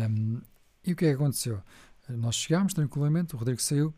Um, 0.09 0.41
e 0.85 0.93
o 0.93 0.95
que 0.95 1.05
é 1.05 1.09
que 1.09 1.15
aconteceu? 1.15 1.61
Nós 2.09 2.35
chegámos 2.35 2.73
tranquilamente, 2.73 3.35
o 3.35 3.37
Rodrigo 3.37 3.61
saiu 3.61 3.93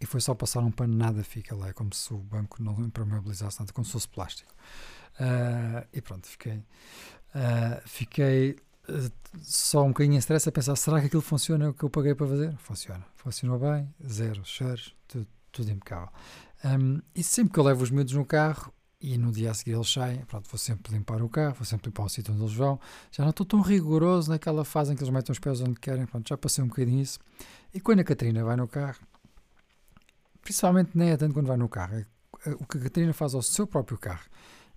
e 0.00 0.06
foi 0.06 0.20
só 0.20 0.34
passar 0.34 0.60
um 0.60 0.70
pano, 0.70 0.94
nada 0.94 1.22
fica 1.22 1.54
lá. 1.54 1.68
É 1.68 1.72
como 1.72 1.94
se 1.94 2.12
o 2.12 2.18
banco 2.18 2.62
não 2.62 2.84
impermeabilizasse 2.84 3.60
nada, 3.60 3.72
como 3.72 3.84
se 3.84 3.92
fosse 3.92 4.08
plástico. 4.08 4.52
Uh, 5.18 5.86
e 5.92 6.00
pronto, 6.00 6.26
fiquei. 6.26 6.58
Uh, 7.34 7.80
fiquei 7.86 8.56
uh, 8.88 9.12
só 9.42 9.84
um 9.84 9.88
bocadinho 9.88 10.16
em 10.16 10.18
stress 10.18 10.48
a 10.48 10.52
pensar: 10.52 10.76
será 10.76 11.00
que 11.00 11.06
aquilo 11.06 11.22
funciona 11.22 11.70
o 11.70 11.74
que 11.74 11.82
eu 11.82 11.90
paguei 11.90 12.14
para 12.14 12.26
fazer? 12.26 12.56
Funciona. 12.58 13.04
Funcionou 13.14 13.58
bem, 13.58 13.92
zero 14.06 14.44
cheiros, 14.44 14.94
tudo, 15.08 15.26
tudo 15.50 15.70
impecável. 15.70 16.10
Um, 16.64 17.00
e 17.14 17.22
sempre 17.22 17.52
que 17.52 17.60
eu 17.60 17.64
levo 17.64 17.82
os 17.82 17.90
miúdos 17.90 18.14
no 18.14 18.24
carro, 18.24 18.72
e 19.00 19.18
no 19.18 19.30
dia 19.30 19.50
a 19.50 19.54
seguir 19.54 19.72
eles 19.72 19.92
saem, 19.92 20.24
pronto, 20.24 20.48
vou 20.48 20.58
sempre 20.58 20.92
limpar 20.92 21.22
o 21.22 21.28
carro, 21.28 21.54
vou 21.54 21.64
sempre 21.64 21.88
limpar 21.88 22.04
o 22.04 22.08
sítio 22.08 22.32
onde 22.32 22.42
eles 22.42 22.54
vão. 22.54 22.80
Já 23.12 23.22
não 23.24 23.30
estou 23.30 23.44
tão 23.44 23.60
rigoroso 23.60 24.30
naquela 24.30 24.64
fase 24.64 24.92
em 24.92 24.96
que 24.96 25.02
eles 25.02 25.12
metem 25.12 25.32
os 25.32 25.38
pés 25.38 25.60
onde 25.60 25.78
querem, 25.78 26.06
pronto, 26.06 26.28
já 26.28 26.36
passei 26.36 26.64
um 26.64 26.68
bocadinho 26.68 27.02
isso. 27.02 27.18
E 27.74 27.80
quando 27.80 28.00
a 28.00 28.04
Catarina 28.04 28.42
vai 28.42 28.56
no 28.56 28.66
carro, 28.66 28.98
principalmente 30.40 30.90
nem 30.94 31.10
é 31.10 31.16
tanto 31.16 31.34
quando 31.34 31.46
vai 31.46 31.56
no 31.56 31.68
carro, 31.68 31.94
é, 31.94 32.06
é 32.46 32.50
o 32.52 32.66
que 32.66 32.78
a 32.78 32.80
Catarina 32.80 33.12
faz 33.12 33.34
ao 33.34 33.42
seu 33.42 33.66
próprio 33.66 33.98
carro. 33.98 34.24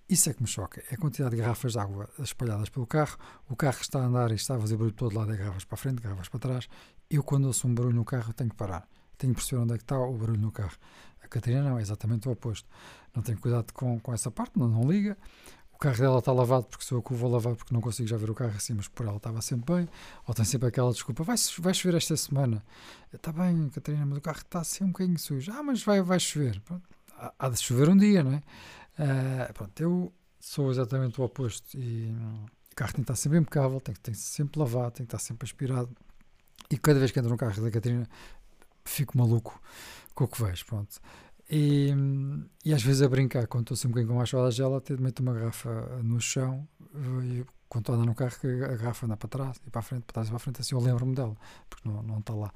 Isso 0.08 0.28
é 0.28 0.34
que 0.34 0.42
me 0.42 0.48
choca, 0.48 0.82
é 0.90 0.94
a 0.94 0.98
quantidade 0.98 1.36
de 1.36 1.40
garrafas 1.40 1.72
de 1.72 1.78
água 1.78 2.08
espalhadas 2.18 2.68
pelo 2.68 2.86
carro, 2.86 3.16
o 3.48 3.54
carro 3.54 3.78
está 3.80 4.00
a 4.00 4.06
andar 4.06 4.32
e 4.32 4.34
está 4.34 4.56
a 4.56 4.60
fazer 4.60 4.76
barulho 4.76 4.94
todo 4.94 5.16
lado, 5.16 5.32
é 5.32 5.36
garrafas 5.36 5.64
para 5.64 5.76
frente, 5.76 6.02
garrafas 6.02 6.28
para 6.28 6.40
trás. 6.40 6.68
Eu, 7.08 7.22
quando 7.22 7.46
ouço 7.46 7.66
um 7.66 7.74
barulho 7.74 7.94
no 7.94 8.04
carro, 8.04 8.32
tenho 8.32 8.50
que 8.50 8.56
parar. 8.56 8.88
Tenho 9.20 9.34
que 9.34 9.40
perceber 9.40 9.62
onde 9.62 9.74
é 9.74 9.76
que 9.76 9.84
está 9.84 9.98
o 9.98 10.16
barulho 10.16 10.40
no 10.40 10.50
carro. 10.50 10.76
Catarina 11.30 11.62
não, 11.62 11.78
é 11.78 11.82
exatamente 11.82 12.28
o 12.28 12.32
oposto. 12.32 12.68
Não 13.14 13.22
tem 13.22 13.36
cuidado 13.36 13.72
com, 13.72 13.98
com 14.00 14.12
essa 14.12 14.30
parte, 14.30 14.58
não, 14.58 14.68
não 14.68 14.90
liga. 14.90 15.16
O 15.72 15.78
carro 15.78 15.96
dela 15.96 16.18
está 16.18 16.32
lavado 16.32 16.66
porque 16.66 16.84
sou 16.84 16.98
eu 16.98 17.02
que 17.02 17.14
o 17.14 17.16
vou 17.16 17.30
lavar 17.30 17.54
porque 17.54 17.72
não 17.72 17.80
consigo 17.80 18.06
já 18.06 18.16
ver 18.16 18.28
o 18.28 18.34
carro 18.34 18.54
assim, 18.54 18.74
mas 18.74 18.86
por 18.86 19.06
ela 19.06 19.16
estava 19.16 19.40
sempre 19.40 19.74
bem. 19.74 19.88
Ou 20.26 20.34
tem 20.34 20.44
sempre 20.44 20.68
aquela 20.68 20.92
desculpa, 20.92 21.22
vai, 21.22 21.36
vai 21.60 21.72
chover 21.72 21.96
esta 21.96 22.16
semana. 22.16 22.62
Está 23.12 23.32
bem, 23.32 23.70
Catarina, 23.70 24.04
mas 24.04 24.18
o 24.18 24.20
carro 24.20 24.38
está 24.38 24.60
assim 24.60 24.84
um 24.84 24.88
bocadinho 24.88 25.18
sujo. 25.18 25.50
Ah, 25.52 25.62
mas 25.62 25.82
vai, 25.82 26.02
vai 26.02 26.20
chover. 26.20 26.60
Há 27.38 27.48
de 27.48 27.56
chover 27.58 27.88
um 27.88 27.96
dia, 27.96 28.22
não 28.22 28.32
é? 28.32 28.42
Uh, 28.98 29.52
pronto, 29.54 29.80
eu 29.80 30.12
sou 30.38 30.70
exatamente 30.70 31.20
o 31.20 31.24
oposto 31.24 31.78
e 31.78 32.10
o 32.72 32.74
carro 32.74 32.92
tem 32.92 33.04
que 33.04 33.12
estar 33.12 33.16
sempre 33.16 33.38
impecável, 33.38 33.80
tem 33.80 33.94
que, 33.94 34.00
tem 34.00 34.12
que 34.12 34.20
sempre 34.20 34.58
lavado, 34.58 34.90
tem 34.90 35.06
que 35.06 35.14
estar 35.14 35.18
sempre 35.18 35.46
aspirado. 35.46 35.90
E 36.70 36.76
cada 36.78 36.98
vez 36.98 37.10
que 37.10 37.18
entro 37.18 37.30
no 37.30 37.36
carro 37.36 37.62
da 37.62 37.70
Catarina 37.70 38.08
fico 38.84 39.16
maluco 39.16 39.60
com 40.14 40.24
o 40.24 40.28
que 40.28 40.42
vejo, 40.42 40.66
pronto. 40.66 41.00
E, 41.50 41.92
e 42.64 42.72
às 42.72 42.82
vezes 42.82 43.02
a 43.02 43.08
brincar, 43.08 43.46
quando 43.48 43.64
estou 43.64 43.74
assim 43.74 43.88
um 43.88 43.90
bocadinho 43.90 44.12
com 44.12 44.18
mais 44.18 44.28
chuva 44.28 44.50
gela, 44.52 44.78
até 44.78 44.96
meto 44.96 45.20
uma 45.20 45.34
garrafa 45.34 45.98
no 46.02 46.20
chão 46.20 46.66
e 47.24 47.44
quando 47.68 47.82
estou 47.82 47.94
a 47.94 47.98
andar 47.98 48.06
no 48.06 48.14
carro, 48.14 48.34
a 48.64 48.76
garrafa 48.76 49.06
anda 49.06 49.16
para 49.16 49.28
trás 49.28 49.60
e 49.64 49.70
para 49.70 49.78
a 49.78 49.82
frente, 49.82 50.02
para 50.02 50.12
trás 50.12 50.28
e 50.28 50.30
para 50.30 50.36
a 50.36 50.40
frente, 50.40 50.60
assim 50.60 50.74
eu 50.74 50.80
lembro-me 50.80 51.14
dela, 51.14 51.36
porque 51.68 51.88
não, 51.88 52.02
não 52.02 52.18
está 52.18 52.34
lá. 52.34 52.52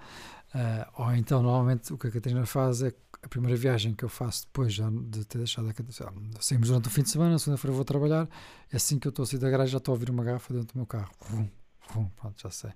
Uh, 0.55 1.03
ou 1.03 1.15
então, 1.15 1.43
normalmente, 1.43 1.93
o 1.93 1.99
que 1.99 2.09
a 2.09 2.11
Catarina 2.11 2.47
faz 2.47 2.83
é 2.83 2.93
a 3.23 3.29
primeira 3.29 3.57
viagem 3.57 3.95
que 3.95 4.05
eu 4.05 4.09
faço 4.09 4.47
depois 4.47 4.73
já 4.73 4.89
de 4.91 5.25
ter 5.25 5.39
deixado 5.39 5.69
a 5.69 5.73
Catarina. 5.73 6.31
Saímos 6.41 6.69
durante 6.69 6.89
o 6.89 6.91
fim 6.91 7.03
de 7.03 7.11
semana, 7.11 7.39
segunda-feira 7.39 7.75
vou 7.75 7.85
trabalhar, 7.85 8.29
é 8.73 8.77
assim 8.77 8.99
que 8.99 9.07
eu 9.07 9.11
estou 9.11 9.23
a 9.23 9.27
sair 9.27 9.39
da 9.39 9.51
garagem, 9.51 9.73
já 9.73 9.79
estou 9.79 9.93
a 9.93 9.95
ouvir 9.95 10.11
uma 10.11 10.23
garrafa 10.25 10.53
dentro 10.53 10.75
do 10.75 10.79
meu 10.79 10.87
carro. 10.87 11.11
Vum, 11.31 11.49
vum, 11.93 12.09
pronto, 12.17 12.41
já 12.41 12.51
sei. 12.51 12.71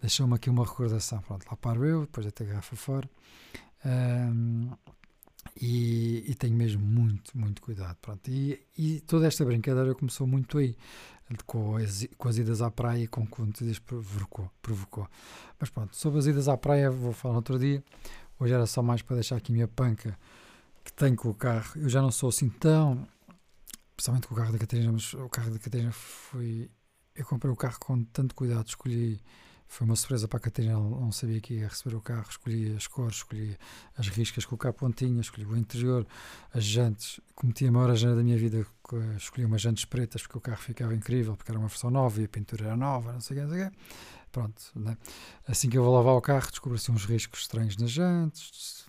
Deixou-me 0.00 0.34
aqui 0.34 0.48
uma 0.48 0.64
recordação. 0.64 1.20
Pronto, 1.22 1.46
lá 1.48 1.56
paro 1.56 1.84
eu, 1.84 2.02
depois 2.02 2.26
de 2.26 2.32
ter 2.32 2.44
a 2.44 2.46
garrafa 2.48 2.76
fora. 2.76 3.10
Um, 3.84 4.70
e, 5.60 6.24
e, 6.30 6.34
tenho 6.34 6.54
mesmo 6.54 6.84
muito, 6.84 7.36
muito 7.36 7.62
cuidado. 7.62 7.96
Pronto. 8.00 8.30
E, 8.30 8.60
e, 8.76 9.00
toda 9.00 9.26
esta 9.26 9.44
brincadeira 9.44 9.94
começou 9.94 10.26
muito 10.26 10.58
aí, 10.58 10.76
com 11.46 11.76
as, 11.76 12.06
com 12.16 12.28
as 12.28 12.36
idas 12.36 12.60
à 12.60 12.70
praia 12.70 13.04
e 13.04 13.06
com 13.06 13.26
conteúdos 13.26 13.78
provocou, 13.78 14.50
provocou. 14.60 15.08
Mas 15.58 15.70
pronto, 15.70 15.96
sobre 15.96 16.18
as 16.18 16.26
idas 16.26 16.48
à 16.48 16.56
praia 16.56 16.90
vou 16.90 17.12
falar 17.12 17.36
outro 17.36 17.58
dia. 17.58 17.82
Hoje 18.38 18.54
era 18.54 18.66
só 18.66 18.82
mais 18.82 19.02
para 19.02 19.16
deixar 19.16 19.36
aqui 19.36 19.52
a 19.52 19.54
minha 19.54 19.68
panca 19.68 20.18
que 20.84 20.92
tenho 20.92 21.16
com 21.16 21.28
o 21.28 21.34
carro. 21.34 21.72
Eu 21.76 21.88
já 21.88 22.00
não 22.00 22.10
sou 22.10 22.28
assim 22.28 22.48
tão, 22.48 23.06
principalmente 23.96 24.26
com 24.26 24.34
o 24.34 24.36
carro 24.36 24.52
da 24.52 24.58
Catarina, 24.58 24.92
mas 24.92 25.12
o 25.14 25.28
carro 25.28 25.50
da 25.50 25.58
Catarina 25.58 25.92
foi. 25.92 26.70
Eu 27.14 27.24
comprei 27.24 27.52
o 27.52 27.56
carro 27.56 27.78
com 27.78 28.04
tanto 28.04 28.34
cuidado, 28.34 28.66
escolhi 28.66 29.20
foi 29.70 29.86
uma 29.86 29.94
surpresa 29.94 30.26
para 30.26 30.38
a 30.38 30.40
Catarina, 30.40 30.74
não 30.74 31.12
sabia 31.12 31.40
que 31.40 31.54
ia 31.54 31.68
receber 31.68 31.94
o 31.94 32.00
carro. 32.00 32.26
Escolhi 32.28 32.74
as 32.74 32.88
cores, 32.88 33.18
escolhi 33.18 33.56
as 33.96 34.08
riscas, 34.08 34.44
colocar 34.44 34.72
pontinhas, 34.72 35.26
escolhi 35.26 35.46
o 35.46 35.56
interior, 35.56 36.04
as 36.52 36.64
jantes. 36.64 37.20
Cometi 37.36 37.68
a 37.68 37.72
maior 37.72 37.88
agenda 37.88 38.16
da 38.16 38.22
minha 38.24 38.36
vida, 38.36 38.66
escolhi 39.16 39.44
umas 39.44 39.62
jantes 39.62 39.84
pretas 39.84 40.22
porque 40.22 40.36
o 40.36 40.40
carro 40.40 40.58
ficava 40.58 40.92
incrível, 40.92 41.36
porque 41.36 41.52
era 41.52 41.58
uma 41.58 41.68
versão 41.68 41.88
nova 41.88 42.20
e 42.20 42.24
a 42.24 42.28
pintura 42.28 42.64
era 42.64 42.76
nova, 42.76 43.12
não 43.12 43.20
sei 43.20 43.36
o 43.36 43.40
que, 43.40 43.46
não 43.46 43.54
sei 43.54 43.64
o 43.64 43.70
que. 43.70 43.76
Pronto, 44.32 44.60
né? 44.74 44.96
assim 45.46 45.70
que 45.70 45.78
eu 45.78 45.84
vou 45.84 45.94
lavar 45.94 46.14
o 46.14 46.20
carro, 46.20 46.50
descobri 46.50 46.76
assim, 46.76 46.90
uns 46.90 47.04
riscos 47.04 47.42
estranhos 47.42 47.76
nas 47.76 47.92
jantes, 47.92 48.86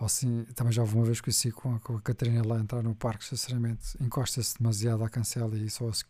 ou 0.00 0.06
assim, 0.06 0.44
também 0.54 0.72
já 0.72 0.80
houve 0.80 0.96
uma 0.96 1.04
vez 1.04 1.20
que 1.20 1.28
eu 1.28 1.52
com 1.52 1.74
a, 1.74 1.78
com 1.78 1.96
a 1.96 2.00
Catarina 2.00 2.42
lá 2.44 2.58
entrar 2.58 2.82
no 2.82 2.94
parque, 2.94 3.22
sinceramente, 3.22 3.96
encosta-se 4.00 4.56
demasiado 4.58 5.04
à 5.04 5.10
cancela 5.10 5.54
e 5.56 5.68
só 5.68 5.88
assim, 5.88 6.04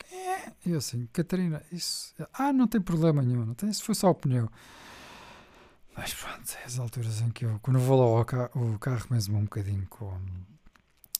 e 0.64 0.70
eu 0.70 0.78
assim, 0.78 1.08
Catarina, 1.12 1.60
isso, 1.72 2.14
ah, 2.32 2.52
não 2.52 2.68
tem 2.68 2.80
problema 2.80 3.20
nenhum, 3.20 3.44
não 3.44 3.54
tem, 3.54 3.68
isso 3.68 3.82
foi 3.82 3.96
só 3.96 4.10
o 4.10 4.14
pneu. 4.14 4.48
Mas 5.96 6.14
pronto, 6.14 6.56
é 6.62 6.64
as 6.64 6.78
alturas 6.78 7.20
em 7.20 7.30
que 7.30 7.44
eu, 7.44 7.58
quando 7.60 7.80
vou 7.80 7.98
lá 7.98 8.18
ao 8.18 8.24
carro, 8.24 8.74
o 8.74 8.78
carro 8.78 9.06
mesmo 9.10 9.36
um 9.36 9.42
bocadinho 9.42 9.84
com, 9.88 10.16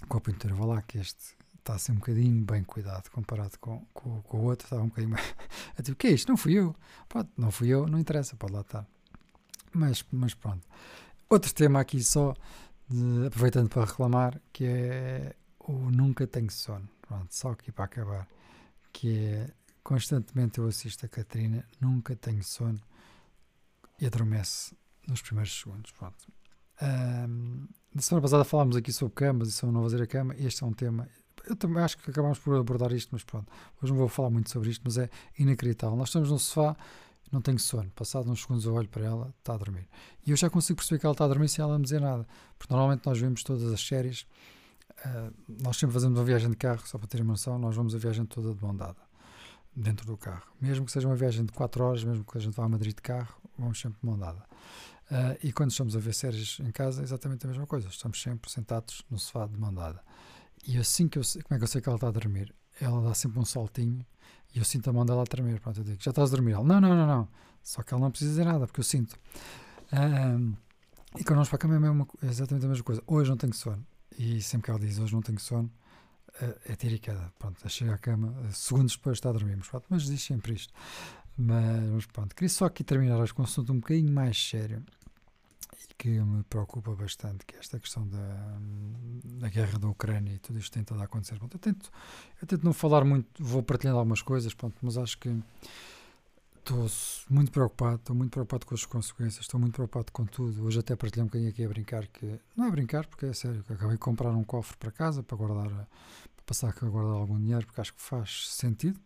com 0.08 0.18
a 0.18 0.20
pintura, 0.20 0.54
vou 0.54 0.68
lá 0.68 0.80
que 0.80 0.98
este 0.98 1.40
está 1.58 1.74
assim 1.74 1.92
um 1.92 1.96
bocadinho 1.96 2.44
bem 2.44 2.62
cuidado 2.62 3.10
comparado 3.10 3.58
com, 3.58 3.84
com, 3.92 4.22
com 4.22 4.38
o 4.38 4.44
outro, 4.44 4.66
está 4.66 4.76
um 4.76 4.86
bocadinho 4.86 5.12
mais. 5.12 5.34
Eu 5.76 5.82
digo, 5.82 5.94
o 5.94 5.96
que 5.96 6.06
é 6.06 6.12
isto? 6.12 6.28
Não 6.28 6.36
fui 6.36 6.54
eu. 6.54 6.74
Pronto, 7.08 7.30
não 7.36 7.50
fui 7.50 7.68
eu, 7.68 7.86
não 7.86 7.98
interessa, 7.98 8.36
pode 8.36 8.52
lá 8.52 8.60
estar. 8.60 8.86
Mas, 9.72 10.04
mas 10.12 10.34
pronto. 10.34 10.66
Outro 11.30 11.54
tema 11.54 11.78
aqui 11.78 12.02
só, 12.02 12.34
de, 12.88 13.28
aproveitando 13.28 13.68
para 13.68 13.84
reclamar, 13.84 14.40
que 14.52 14.64
é 14.64 15.36
o 15.60 15.88
nunca 15.88 16.26
tenho 16.26 16.50
sono. 16.50 16.88
Pronto, 17.00 17.32
só 17.32 17.52
aqui 17.52 17.70
para 17.70 17.84
acabar. 17.84 18.28
Que 18.92 19.26
é 19.26 19.50
constantemente 19.84 20.58
eu 20.58 20.66
assisto 20.66 21.06
a 21.06 21.08
Catarina, 21.08 21.64
nunca 21.80 22.16
tenho 22.16 22.42
sono 22.42 22.80
e 24.00 24.06
adormece 24.06 24.74
nos 25.06 25.22
primeiros 25.22 25.56
segundos. 25.56 25.92
Pronto. 25.92 26.16
Um, 26.82 27.68
na 27.94 28.02
semana 28.02 28.22
passada 28.22 28.42
falámos 28.42 28.74
aqui 28.74 28.92
sobre 28.92 29.14
camas 29.14 29.50
e 29.50 29.52
sobre 29.52 29.72
não 29.72 29.84
fazer 29.84 30.02
a 30.02 30.08
cama. 30.08 30.34
Este 30.36 30.64
é 30.64 30.66
um 30.66 30.72
tema. 30.72 31.08
Eu 31.46 31.54
também 31.54 31.80
acho 31.80 31.96
que 31.96 32.10
acabámos 32.10 32.40
por 32.40 32.56
abordar 32.56 32.92
isto, 32.92 33.10
mas 33.12 33.22
pronto. 33.22 33.46
Hoje 33.80 33.92
não 33.92 33.98
vou 33.98 34.08
falar 34.08 34.30
muito 34.30 34.50
sobre 34.50 34.68
isto, 34.68 34.82
mas 34.84 34.98
é 34.98 35.08
inacreditável. 35.38 35.96
Nós 35.96 36.08
estamos 36.08 36.28
no 36.28 36.40
sofá 36.40 36.76
não 37.30 37.40
tenho 37.40 37.58
sono. 37.58 37.90
Passado 37.90 38.30
uns 38.30 38.42
segundos 38.42 38.64
eu 38.64 38.74
olho 38.74 38.88
para 38.88 39.04
ela, 39.04 39.34
está 39.38 39.54
a 39.54 39.56
dormir. 39.56 39.88
E 40.26 40.30
eu 40.30 40.36
já 40.36 40.50
consigo 40.50 40.76
perceber 40.78 40.98
que 40.98 41.06
ela 41.06 41.12
está 41.12 41.24
a 41.24 41.28
dormir 41.28 41.48
sem 41.48 41.62
ela 41.62 41.78
me 41.78 41.84
dizer 41.84 42.00
nada. 42.00 42.26
Porque 42.58 42.72
normalmente 42.72 43.06
nós 43.06 43.18
vemos 43.18 43.42
todas 43.42 43.72
as 43.72 43.80
séries, 43.80 44.26
uh, 45.04 45.32
nós 45.62 45.76
sempre 45.76 45.94
fazemos 45.94 46.18
uma 46.18 46.24
viagem 46.24 46.50
de 46.50 46.56
carro, 46.56 46.86
só 46.86 46.98
para 46.98 47.08
terem 47.08 47.26
noção, 47.26 47.58
nós 47.58 47.76
vamos 47.76 47.94
a 47.94 47.98
viagem 47.98 48.24
toda 48.26 48.54
de 48.54 48.62
mão 48.62 48.74
dada, 48.76 49.00
dentro 49.74 50.06
do 50.06 50.16
carro. 50.16 50.50
Mesmo 50.60 50.84
que 50.84 50.92
seja 50.92 51.06
uma 51.06 51.16
viagem 51.16 51.44
de 51.44 51.52
4 51.52 51.84
horas, 51.84 52.04
mesmo 52.04 52.24
que 52.24 52.36
a 52.36 52.40
gente 52.40 52.54
vá 52.54 52.64
a 52.64 52.68
Madrid 52.68 52.94
de 52.94 53.02
carro, 53.02 53.34
vamos 53.58 53.80
sempre 53.80 54.00
de 54.00 54.06
mão 54.06 54.18
dada. 54.18 54.44
Uh, 55.10 55.36
e 55.42 55.52
quando 55.52 55.70
estamos 55.70 55.96
a 55.96 55.98
ver 55.98 56.14
séries 56.14 56.58
em 56.60 56.70
casa, 56.70 57.00
é 57.00 57.04
exatamente 57.04 57.44
a 57.44 57.48
mesma 57.48 57.66
coisa. 57.66 57.88
Estamos 57.88 58.20
sempre 58.22 58.50
sentados 58.50 59.04
no 59.10 59.18
sofá 59.18 59.46
de 59.46 59.58
mão 59.58 59.74
dada. 59.74 60.00
E 60.66 60.78
assim 60.78 61.08
que 61.08 61.18
eu 61.18 61.24
sei, 61.24 61.42
como 61.42 61.56
é 61.56 61.58
que 61.58 61.64
eu 61.64 61.68
sei 61.68 61.80
que 61.80 61.88
ela 61.88 61.96
está 61.96 62.08
a 62.08 62.12
dormir? 62.12 62.54
Ela 62.80 63.00
dá 63.02 63.14
sempre 63.14 63.38
um 63.38 63.44
saltinho 63.44 64.04
e 64.54 64.58
eu 64.58 64.64
sinto 64.64 64.88
a 64.88 64.92
mão 64.92 65.04
dela 65.04 65.22
a 65.22 65.26
tremer. 65.26 65.60
Pronto, 65.60 65.80
eu 65.80 65.84
digo, 65.84 66.02
já 66.02 66.10
estás 66.10 66.32
a 66.32 66.36
dormir? 66.36 66.52
Ela, 66.52 66.64
não, 66.64 66.80
não, 66.80 66.94
não, 66.94 67.06
não. 67.06 67.28
Só 67.62 67.82
que 67.82 67.92
ela 67.92 68.02
não 68.02 68.10
precisa 68.10 68.30
dizer 68.30 68.44
nada, 68.44 68.66
porque 68.66 68.80
eu 68.80 68.84
sinto. 68.84 69.16
Um, 69.92 70.54
e 71.18 71.24
quando 71.24 71.46
para 71.46 71.56
a 71.56 71.58
cama 71.58 71.76
é, 71.76 71.78
mesmo, 71.78 72.08
é 72.22 72.26
exatamente 72.26 72.64
a 72.64 72.68
mesma 72.68 72.84
coisa. 72.84 73.02
Hoje 73.06 73.30
não 73.30 73.36
tenho 73.36 73.54
sono. 73.54 73.84
E 74.18 74.40
sempre 74.42 74.66
que 74.66 74.70
ela 74.70 74.80
diz, 74.80 74.98
hoje 74.98 75.12
não 75.12 75.22
tenho 75.22 75.38
sono, 75.38 75.70
é 76.66 76.74
tira 76.74 76.94
e 76.94 76.98
queda. 76.98 77.32
Pronto, 77.38 77.68
chega 77.68 77.94
à 77.94 77.98
cama, 77.98 78.34
segundos 78.52 78.96
depois 78.96 79.18
está 79.18 79.30
a 79.30 79.32
dormir. 79.32 79.56
Mas, 79.56 79.68
pronto, 79.68 79.86
mas 79.88 80.04
diz 80.04 80.22
sempre 80.22 80.54
isto. 80.54 80.72
Mas, 81.36 81.90
mas 81.90 82.06
pronto, 82.06 82.34
queria 82.34 82.48
só 82.48 82.66
aqui 82.66 82.84
terminar 82.84 83.18
hoje 83.18 83.32
com 83.32 83.42
um 83.42 83.44
assunto 83.44 83.72
um 83.72 83.80
bocadinho 83.80 84.12
mais 84.12 84.36
sério 84.36 84.84
que 86.00 86.08
me 86.08 86.42
preocupa 86.44 86.94
bastante, 86.94 87.44
que 87.44 87.54
é 87.54 87.58
esta 87.58 87.78
questão 87.78 88.08
da, 88.08 88.58
da 89.38 89.50
guerra 89.50 89.78
da 89.78 89.86
Ucrânia 89.86 90.32
e 90.32 90.38
tudo 90.38 90.58
isto 90.58 90.72
tem 90.72 90.80
estado 90.80 90.98
a 91.02 91.04
acontecer. 91.04 91.36
Pronto, 91.36 91.56
eu, 91.56 91.58
tento, 91.58 91.90
eu 92.40 92.48
tento 92.48 92.64
não 92.64 92.72
falar 92.72 93.04
muito, 93.04 93.26
vou 93.38 93.62
partilhando 93.62 93.98
algumas 93.98 94.22
coisas, 94.22 94.54
pronto, 94.54 94.74
mas 94.80 94.96
acho 94.96 95.18
que 95.18 95.28
estou 96.58 96.88
muito 97.28 97.52
preocupado, 97.52 97.96
estou 97.96 98.16
muito 98.16 98.30
preocupado 98.30 98.64
com 98.64 98.74
as 98.74 98.86
consequências, 98.86 99.44
estou 99.44 99.60
muito 99.60 99.74
preocupado 99.74 100.10
com 100.10 100.24
tudo. 100.24 100.64
Hoje 100.64 100.78
até 100.78 100.96
partilhei 100.96 101.22
um 101.22 101.26
bocadinho 101.26 101.50
aqui 101.50 101.62
a 101.62 101.68
brincar, 101.68 102.06
que 102.06 102.40
não 102.56 102.64
é 102.64 102.70
brincar, 102.70 103.06
porque 103.06 103.26
é 103.26 103.34
sério, 103.34 103.62
que 103.62 103.74
acabei 103.74 103.96
de 103.96 104.00
comprar 104.00 104.30
um 104.30 104.42
cofre 104.42 104.78
para 104.78 104.90
casa, 104.90 105.22
para 105.22 105.36
guardar, 105.36 105.68
para 105.68 106.44
passar 106.46 106.74
a 106.74 106.86
guardar 106.86 107.12
algum 107.12 107.38
dinheiro, 107.38 107.66
porque 107.66 107.78
acho 107.78 107.92
que 107.92 108.00
faz 108.00 108.48
sentido. 108.48 108.98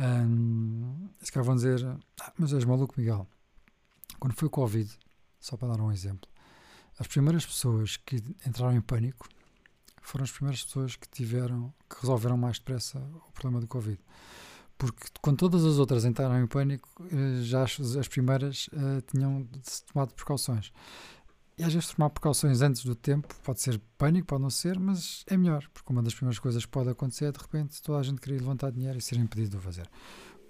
Um, 0.00 1.10
se 1.20 1.30
calhar 1.30 1.44
vão 1.44 1.54
dizer, 1.54 1.84
ah, 1.86 2.32
mas 2.38 2.54
és 2.54 2.64
maluco, 2.64 2.94
Miguel. 2.96 3.28
Quando 4.18 4.32
foi 4.32 4.48
o 4.48 4.50
Covid, 4.50 4.90
só 5.42 5.56
para 5.56 5.76
dar 5.76 5.82
um 5.82 5.92
exemplo. 5.92 6.30
As 6.98 7.06
primeiras 7.06 7.44
pessoas 7.44 7.96
que 7.96 8.16
entraram 8.46 8.76
em 8.76 8.80
pânico 8.80 9.28
foram 10.00 10.24
as 10.24 10.30
primeiras 10.30 10.64
pessoas 10.64 10.96
que 10.96 11.08
tiveram, 11.08 11.72
que 11.88 12.00
resolveram 12.00 12.36
mais 12.36 12.58
depressa 12.58 12.98
o 12.98 13.32
problema 13.32 13.60
do 13.60 13.66
Covid. 13.66 13.98
Porque 14.78 15.06
quando 15.20 15.38
todas 15.38 15.64
as 15.64 15.78
outras 15.78 16.04
entraram 16.04 16.42
em 16.42 16.46
pânico, 16.46 16.88
eh, 17.10 17.42
já 17.42 17.62
as, 17.62 17.78
as 17.96 18.08
primeiras 18.08 18.68
uh, 18.68 19.00
tinham 19.12 19.48
tomado 19.92 20.12
precauções. 20.14 20.72
E 21.56 21.62
às 21.62 21.72
vezes 21.72 21.90
tomar 21.90 22.10
precauções 22.10 22.62
antes 22.62 22.84
do 22.84 22.94
tempo 22.94 23.32
pode 23.44 23.60
ser 23.60 23.80
pânico, 23.96 24.26
pode 24.26 24.42
não 24.42 24.50
ser, 24.50 24.78
mas 24.80 25.24
é 25.28 25.36
melhor, 25.36 25.68
porque 25.72 25.92
uma 25.92 26.02
das 26.02 26.14
primeiras 26.14 26.38
coisas 26.38 26.64
que 26.64 26.70
pode 26.70 26.88
acontecer 26.88 27.26
é 27.26 27.32
de 27.32 27.38
repente 27.38 27.80
toda 27.82 27.98
a 27.98 28.02
gente 28.02 28.20
querer 28.20 28.40
levantar 28.40 28.72
dinheiro 28.72 28.98
e 28.98 29.00
ser 29.00 29.16
impedido 29.18 29.50
de 29.50 29.56
o 29.58 29.60
fazer. 29.60 29.88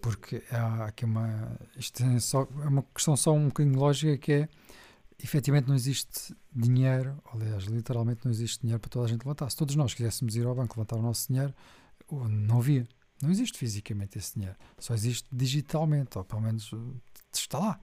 Porque 0.01 0.43
há 0.51 0.87
aqui 0.87 1.05
uma. 1.05 1.59
Isto 1.77 2.03
é, 2.03 2.19
só, 2.19 2.49
é 2.63 2.69
uma 2.69 2.83
questão 2.95 3.17
só 3.17 3.33
um 3.33 3.49
bocadinho 3.49 3.79
lógica 3.79 4.17
que 4.17 4.33
é 4.33 4.49
efetivamente 5.23 5.69
não 5.69 5.75
existe 5.75 6.35
dinheiro, 6.55 7.17
aliás, 7.33 7.65
literalmente 7.65 8.25
não 8.25 8.33
existe 8.33 8.61
dinheiro 8.61 8.81
para 8.81 8.91
toda 8.91 9.07
a 9.07 9.09
gente 9.09 9.21
levantar. 9.21 9.49
Se 9.51 9.57
todos 9.57 9.77
nós 9.77 9.95
quiséssemos 9.95 10.35
ir 10.37 10.45
ao 10.45 10.55
banco 10.55 10.75
levantar 10.77 10.97
o 10.97 11.03
nosso 11.03 11.29
dinheiro, 11.29 11.55
não 12.11 12.59
havia. 12.59 12.87
Não 13.23 13.31
existe 13.31 13.57
fisicamente 13.57 14.19
esse 14.19 14.35
dinheiro. 14.35 14.57
Só 14.79 14.95
existe 14.95 15.29
digitalmente, 15.33 16.19
ou 16.19 16.25
pelo 16.25 16.43
menos 16.43 16.71
está 17.33 17.59
lá. 17.59 17.81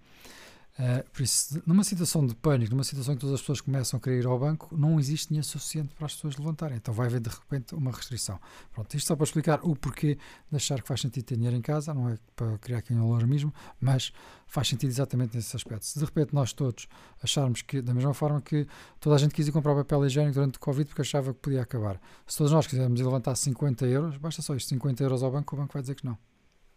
Uh, 0.79 1.03
por 1.11 1.21
isso, 1.23 1.61
numa 1.65 1.83
situação 1.83 2.25
de 2.25 2.33
pânico, 2.33 2.71
numa 2.71 2.85
situação 2.85 3.13
que 3.13 3.19
todas 3.19 3.33
as 3.33 3.41
pessoas 3.41 3.59
começam 3.59 3.97
a 3.97 4.01
querer 4.01 4.21
ir 4.21 4.25
ao 4.25 4.39
banco, 4.39 4.73
não 4.77 4.97
existe 4.97 5.27
dinheiro 5.27 5.45
suficiente 5.45 5.93
para 5.93 6.05
as 6.05 6.13
pessoas 6.13 6.37
levantarem. 6.37 6.77
Então 6.77 6.93
vai 6.93 7.07
haver 7.07 7.19
de 7.19 7.27
repente 7.27 7.75
uma 7.75 7.91
restrição. 7.91 8.39
Pronto, 8.71 8.95
isto 8.95 9.07
só 9.07 9.13
para 9.13 9.25
explicar 9.25 9.59
o 9.61 9.75
porquê 9.75 10.17
de 10.49 10.55
achar 10.55 10.81
que 10.81 10.87
faz 10.87 11.01
sentido 11.01 11.25
ter 11.25 11.35
dinheiro 11.35 11.57
em 11.57 11.61
casa, 11.61 11.93
não 11.93 12.07
é 12.07 12.17
para 12.33 12.57
criar 12.59 12.77
aqui 12.77 12.93
um 12.93 13.13
alarmismo, 13.13 13.53
mas 13.77 14.13
faz 14.47 14.69
sentido 14.69 14.89
exatamente 14.89 15.35
nesse 15.35 15.53
aspecto. 15.53 15.85
Se 15.85 15.99
de 15.99 16.05
repente 16.05 16.33
nós 16.33 16.53
todos 16.53 16.87
acharmos 17.21 17.61
que, 17.61 17.81
da 17.81 17.93
mesma 17.93 18.13
forma 18.13 18.39
que 18.39 18.65
toda 19.01 19.17
a 19.17 19.19
gente 19.19 19.35
quis 19.35 19.49
ir 19.49 19.51
comprar 19.51 19.75
papel 19.75 20.05
higiênico 20.05 20.35
durante 20.35 20.55
o 20.55 20.59
Covid 20.61 20.87
porque 20.87 21.01
achava 21.01 21.33
que 21.33 21.41
podia 21.41 21.61
acabar, 21.61 21.99
se 22.25 22.37
todos 22.37 22.53
nós 22.53 22.65
quisermos 22.65 23.01
ir 23.01 23.03
levantar 23.03 23.35
50 23.35 23.85
euros, 23.85 24.15
basta 24.15 24.41
só 24.41 24.55
isto, 24.55 24.69
50 24.69 25.03
euros 25.03 25.23
ao 25.23 25.31
banco, 25.31 25.57
o 25.57 25.59
banco 25.59 25.73
vai 25.73 25.81
dizer 25.81 25.95
que 25.95 26.05
não. 26.05 26.17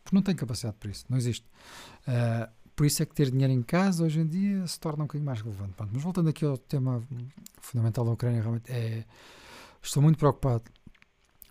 Porque 0.02 0.16
não 0.16 0.22
tem 0.22 0.34
capacidade 0.34 0.76
para 0.80 0.90
isso, 0.90 1.04
não 1.08 1.16
existe. 1.16 1.46
Uh, 2.08 2.61
por 2.74 2.86
isso 2.86 3.02
é 3.02 3.06
que 3.06 3.14
ter 3.14 3.30
dinheiro 3.30 3.52
em 3.52 3.62
casa 3.62 4.04
hoje 4.04 4.20
em 4.20 4.26
dia 4.26 4.66
se 4.66 4.78
torna 4.80 5.04
um 5.04 5.06
bocadinho 5.06 5.26
mais 5.26 5.40
relevante. 5.40 5.74
Pronto, 5.74 5.90
mas 5.92 6.02
voltando 6.02 6.30
aqui 6.30 6.44
ao 6.44 6.56
tema 6.56 7.02
fundamental 7.60 8.04
da 8.04 8.12
Ucrânia, 8.12 8.40
realmente 8.40 8.70
é, 8.70 9.04
estou 9.82 10.02
muito 10.02 10.18
preocupado. 10.18 10.64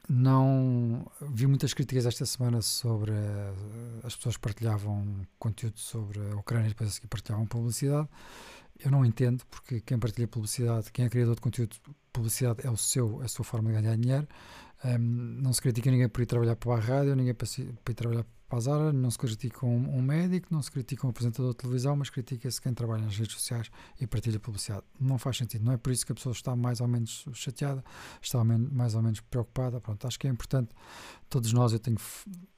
Não 0.09 1.09
vi 1.21 1.47
muitas 1.47 1.73
críticas 1.73 2.05
esta 2.05 2.25
semana 2.25 2.61
sobre 2.61 3.11
uh, 3.11 4.05
as 4.05 4.15
pessoas 4.15 4.35
partilhavam 4.35 5.25
conteúdo 5.39 5.79
sobre 5.79 6.19
a 6.19 6.35
Ucrânia 6.35 6.65
e 6.65 6.69
depois 6.69 6.89
a 6.89 6.93
seguir 6.93 7.07
partilhavam 7.07 7.45
publicidade. 7.45 8.09
Eu 8.83 8.91
não 8.91 9.05
entendo, 9.05 9.45
porque 9.45 9.79
quem 9.79 9.99
partilha 9.99 10.27
publicidade, 10.27 10.91
quem 10.91 11.05
é 11.05 11.09
criador 11.09 11.35
de 11.35 11.41
conteúdo, 11.41 11.77
publicidade 12.11 12.65
é 12.65 12.69
o 12.69 12.75
seu, 12.75 13.21
a 13.21 13.27
sua 13.27 13.45
forma 13.45 13.69
de 13.69 13.79
ganhar 13.79 13.95
dinheiro. 13.95 14.27
Um, 14.83 14.97
não 15.41 15.53
se 15.53 15.61
critica 15.61 15.91
ninguém 15.91 16.09
por 16.09 16.21
ir 16.21 16.25
trabalhar 16.25 16.55
para 16.55 16.73
a 16.73 16.79
rádio, 16.79 17.15
ninguém 17.15 17.33
para 17.33 17.47
ir 17.57 17.93
trabalhar 17.93 18.25
para 18.51 18.57
a 18.57 18.61
Zara, 18.61 18.91
não 18.91 19.09
se 19.09 19.17
critica 19.17 19.65
um, 19.65 19.97
um, 19.97 20.01
médico, 20.01 20.47
não 20.51 20.61
se 20.61 20.69
critica 20.69 21.07
um 21.07 21.09
apresentador 21.09 21.51
de 21.51 21.57
televisão, 21.57 21.95
mas 21.95 22.09
critica-se 22.09 22.59
quem 22.59 22.73
trabalha 22.73 23.05
nas 23.05 23.15
redes 23.15 23.33
sociais 23.33 23.71
e 23.99 24.05
partilha 24.05 24.39
publicidade. 24.39 24.83
Não 24.99 25.17
faz 25.17 25.37
sentido, 25.37 25.63
não 25.63 25.71
é 25.71 25.77
por 25.77 25.91
isso 25.91 26.05
que 26.05 26.11
a 26.11 26.15
pessoa 26.15 26.33
está 26.33 26.53
mais 26.53 26.81
ou 26.81 26.87
menos 26.87 27.25
chateada, 27.33 27.81
está 28.21 28.43
mais 28.43 28.93
ou 28.93 29.01
menos 29.01 29.21
preocupada. 29.21 29.79
Pronto, 29.79 30.05
acho 30.05 30.19
que 30.19 30.27
é 30.27 30.29
importante, 30.29 30.71
todos 31.29 31.53
nós, 31.53 31.71
eu 31.71 31.79
tenho 31.79 31.97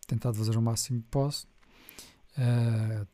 tentado 0.07 0.35
fazer 0.35 0.57
o 0.57 0.61
máximo 0.61 1.01
que 1.01 1.07
posso, 1.09 1.47
Uh, 2.35 3.05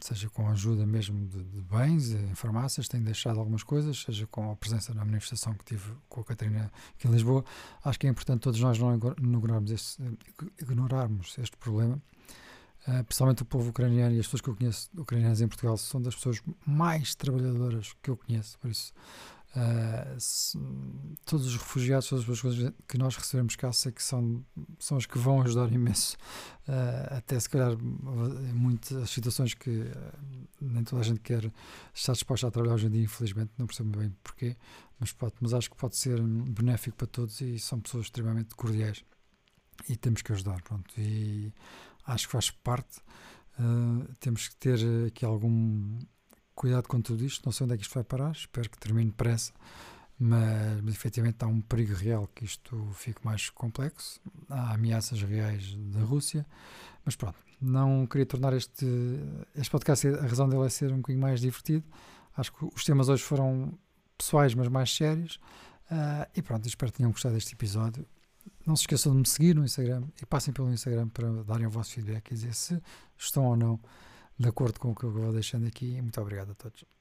seja 0.00 0.30
com 0.30 0.46
a 0.46 0.52
ajuda 0.52 0.86
mesmo 0.86 1.26
de, 1.26 1.42
de, 1.42 1.60
bens, 1.60 2.12
em 2.12 2.34
farmácias, 2.36 2.86
tenho 2.86 3.02
deixado 3.02 3.40
algumas 3.40 3.64
coisas, 3.64 4.00
seja 4.00 4.28
com 4.28 4.52
a 4.52 4.56
presença 4.56 4.94
na 4.94 5.04
manifestação 5.04 5.54
que 5.54 5.64
tive 5.64 5.92
com 6.08 6.20
a 6.20 6.24
Catarina 6.24 6.70
aqui 6.94 7.08
em 7.08 7.10
Lisboa. 7.10 7.44
Acho 7.84 7.98
que 7.98 8.06
é 8.06 8.10
importante 8.10 8.42
todos 8.42 8.60
nós 8.60 8.78
não 8.78 8.94
ignorarmos 8.94 9.72
este, 9.72 10.02
ignorarmos 10.60 11.36
este 11.38 11.56
problema. 11.56 12.00
Uh, 12.86 13.02
principalmente 13.04 13.42
o 13.42 13.44
povo 13.44 13.70
ucraniano 13.70 14.14
e 14.14 14.20
as 14.20 14.26
pessoas 14.26 14.40
que 14.40 14.48
eu 14.48 14.56
conheço 14.56 14.88
ucranianas 14.96 15.40
em 15.40 15.48
Portugal 15.48 15.76
são 15.76 16.00
das 16.00 16.14
pessoas 16.14 16.40
mais 16.64 17.16
trabalhadoras 17.16 17.92
que 18.00 18.08
eu 18.08 18.16
conheço, 18.16 18.56
por 18.60 18.70
isso 18.70 18.94
Uh, 19.56 20.18
todos 21.24 21.46
os 21.46 21.56
refugiados, 21.56 22.06
todas 22.06 22.28
as 22.28 22.40
coisas 22.40 22.72
que 22.86 22.98
nós 22.98 23.16
recebemos 23.16 23.56
cá, 23.56 23.72
sei 23.72 23.90
que 23.90 24.02
são, 24.02 24.44
são 24.78 24.98
as 24.98 25.06
que 25.06 25.18
vão 25.18 25.40
ajudar 25.40 25.72
imenso, 25.72 26.18
uh, 26.68 27.16
até 27.16 27.40
se 27.40 27.48
calhar 27.48 27.74
muitas 27.78 29.08
situações 29.08 29.54
que 29.54 29.70
uh, 29.70 30.48
nem 30.60 30.84
toda 30.84 31.00
a 31.00 31.04
gente 31.04 31.20
quer 31.20 31.50
estar 31.94 32.12
disposta 32.12 32.46
a 32.46 32.50
trabalhar 32.50 32.74
hoje 32.74 32.88
em 32.88 32.90
dia, 32.90 33.02
infelizmente, 33.02 33.50
não 33.56 33.66
percebo 33.66 33.98
bem 33.98 34.14
porquê, 34.22 34.54
mas, 35.00 35.12
pode, 35.12 35.34
mas 35.40 35.54
acho 35.54 35.70
que 35.70 35.76
pode 35.76 35.96
ser 35.96 36.20
benéfico 36.20 36.98
para 36.98 37.06
todos 37.06 37.40
e 37.40 37.58
são 37.58 37.80
pessoas 37.80 38.04
extremamente 38.04 38.54
cordiais 38.54 39.02
e 39.88 39.96
temos 39.96 40.20
que 40.20 40.30
ajudar, 40.30 40.60
pronto, 40.60 40.92
e 40.98 41.54
acho 42.04 42.26
que 42.26 42.32
faz 42.32 42.50
parte, 42.50 43.00
temos 44.20 44.48
que 44.48 44.56
ter 44.56 44.78
aqui 45.06 45.24
algum 45.24 45.98
cuidado 46.58 46.88
com 46.88 47.00
tudo 47.00 47.24
isto, 47.24 47.46
não 47.46 47.52
sei 47.52 47.64
onde 47.64 47.74
é 47.74 47.76
que 47.76 47.84
isto 47.84 47.94
vai 47.94 48.02
parar, 48.02 48.32
espero 48.32 48.68
que 48.68 48.76
termine 48.78 49.10
depressa, 49.10 49.52
mas, 50.18 50.80
mas 50.82 50.92
efetivamente 50.92 51.36
há 51.44 51.46
um 51.46 51.60
perigo 51.60 51.94
real 51.94 52.28
que 52.34 52.44
isto 52.44 52.84
fique 52.94 53.24
mais 53.24 53.48
complexo, 53.48 54.20
há 54.50 54.74
ameaças 54.74 55.22
reais 55.22 55.76
da 55.76 56.00
Rússia, 56.00 56.44
mas 57.04 57.14
pronto, 57.14 57.38
não 57.62 58.08
queria 58.08 58.26
tornar 58.26 58.52
este, 58.54 58.84
este 59.54 59.70
podcast, 59.70 60.08
a 60.08 60.22
razão 60.22 60.48
dele 60.48 60.66
é 60.66 60.68
ser 60.68 60.92
um 60.92 60.96
bocadinho 60.96 61.22
mais 61.22 61.40
divertido, 61.40 61.84
acho 62.36 62.52
que 62.52 62.64
os 62.74 62.84
temas 62.84 63.08
hoje 63.08 63.22
foram 63.22 63.78
pessoais, 64.16 64.52
mas 64.52 64.66
mais 64.66 64.92
sérios, 64.92 65.38
uh, 65.92 66.28
e 66.34 66.42
pronto, 66.42 66.66
espero 66.66 66.90
que 66.90 66.98
tenham 66.98 67.12
gostado 67.12 67.36
deste 67.36 67.54
episódio. 67.54 68.04
Não 68.66 68.74
se 68.74 68.82
esqueçam 68.82 69.12
de 69.12 69.18
me 69.18 69.26
seguir 69.26 69.54
no 69.54 69.64
Instagram 69.64 70.02
e 70.20 70.26
passem 70.26 70.52
pelo 70.52 70.72
Instagram 70.72 71.08
para 71.08 71.44
darem 71.44 71.66
o 71.66 71.70
vosso 71.70 71.92
feedback 71.92 72.32
e 72.32 72.34
dizer 72.34 72.54
se 72.54 72.82
estão 73.16 73.44
ou 73.44 73.56
não 73.56 73.80
de 74.38 74.48
acordo 74.48 74.78
com 74.78 74.90
o 74.90 74.94
que 74.94 75.04
eu 75.04 75.10
vou 75.10 75.32
deixando 75.32 75.66
aqui. 75.66 76.00
Muito 76.00 76.20
obrigado 76.20 76.52
a 76.52 76.54
todos. 76.54 76.97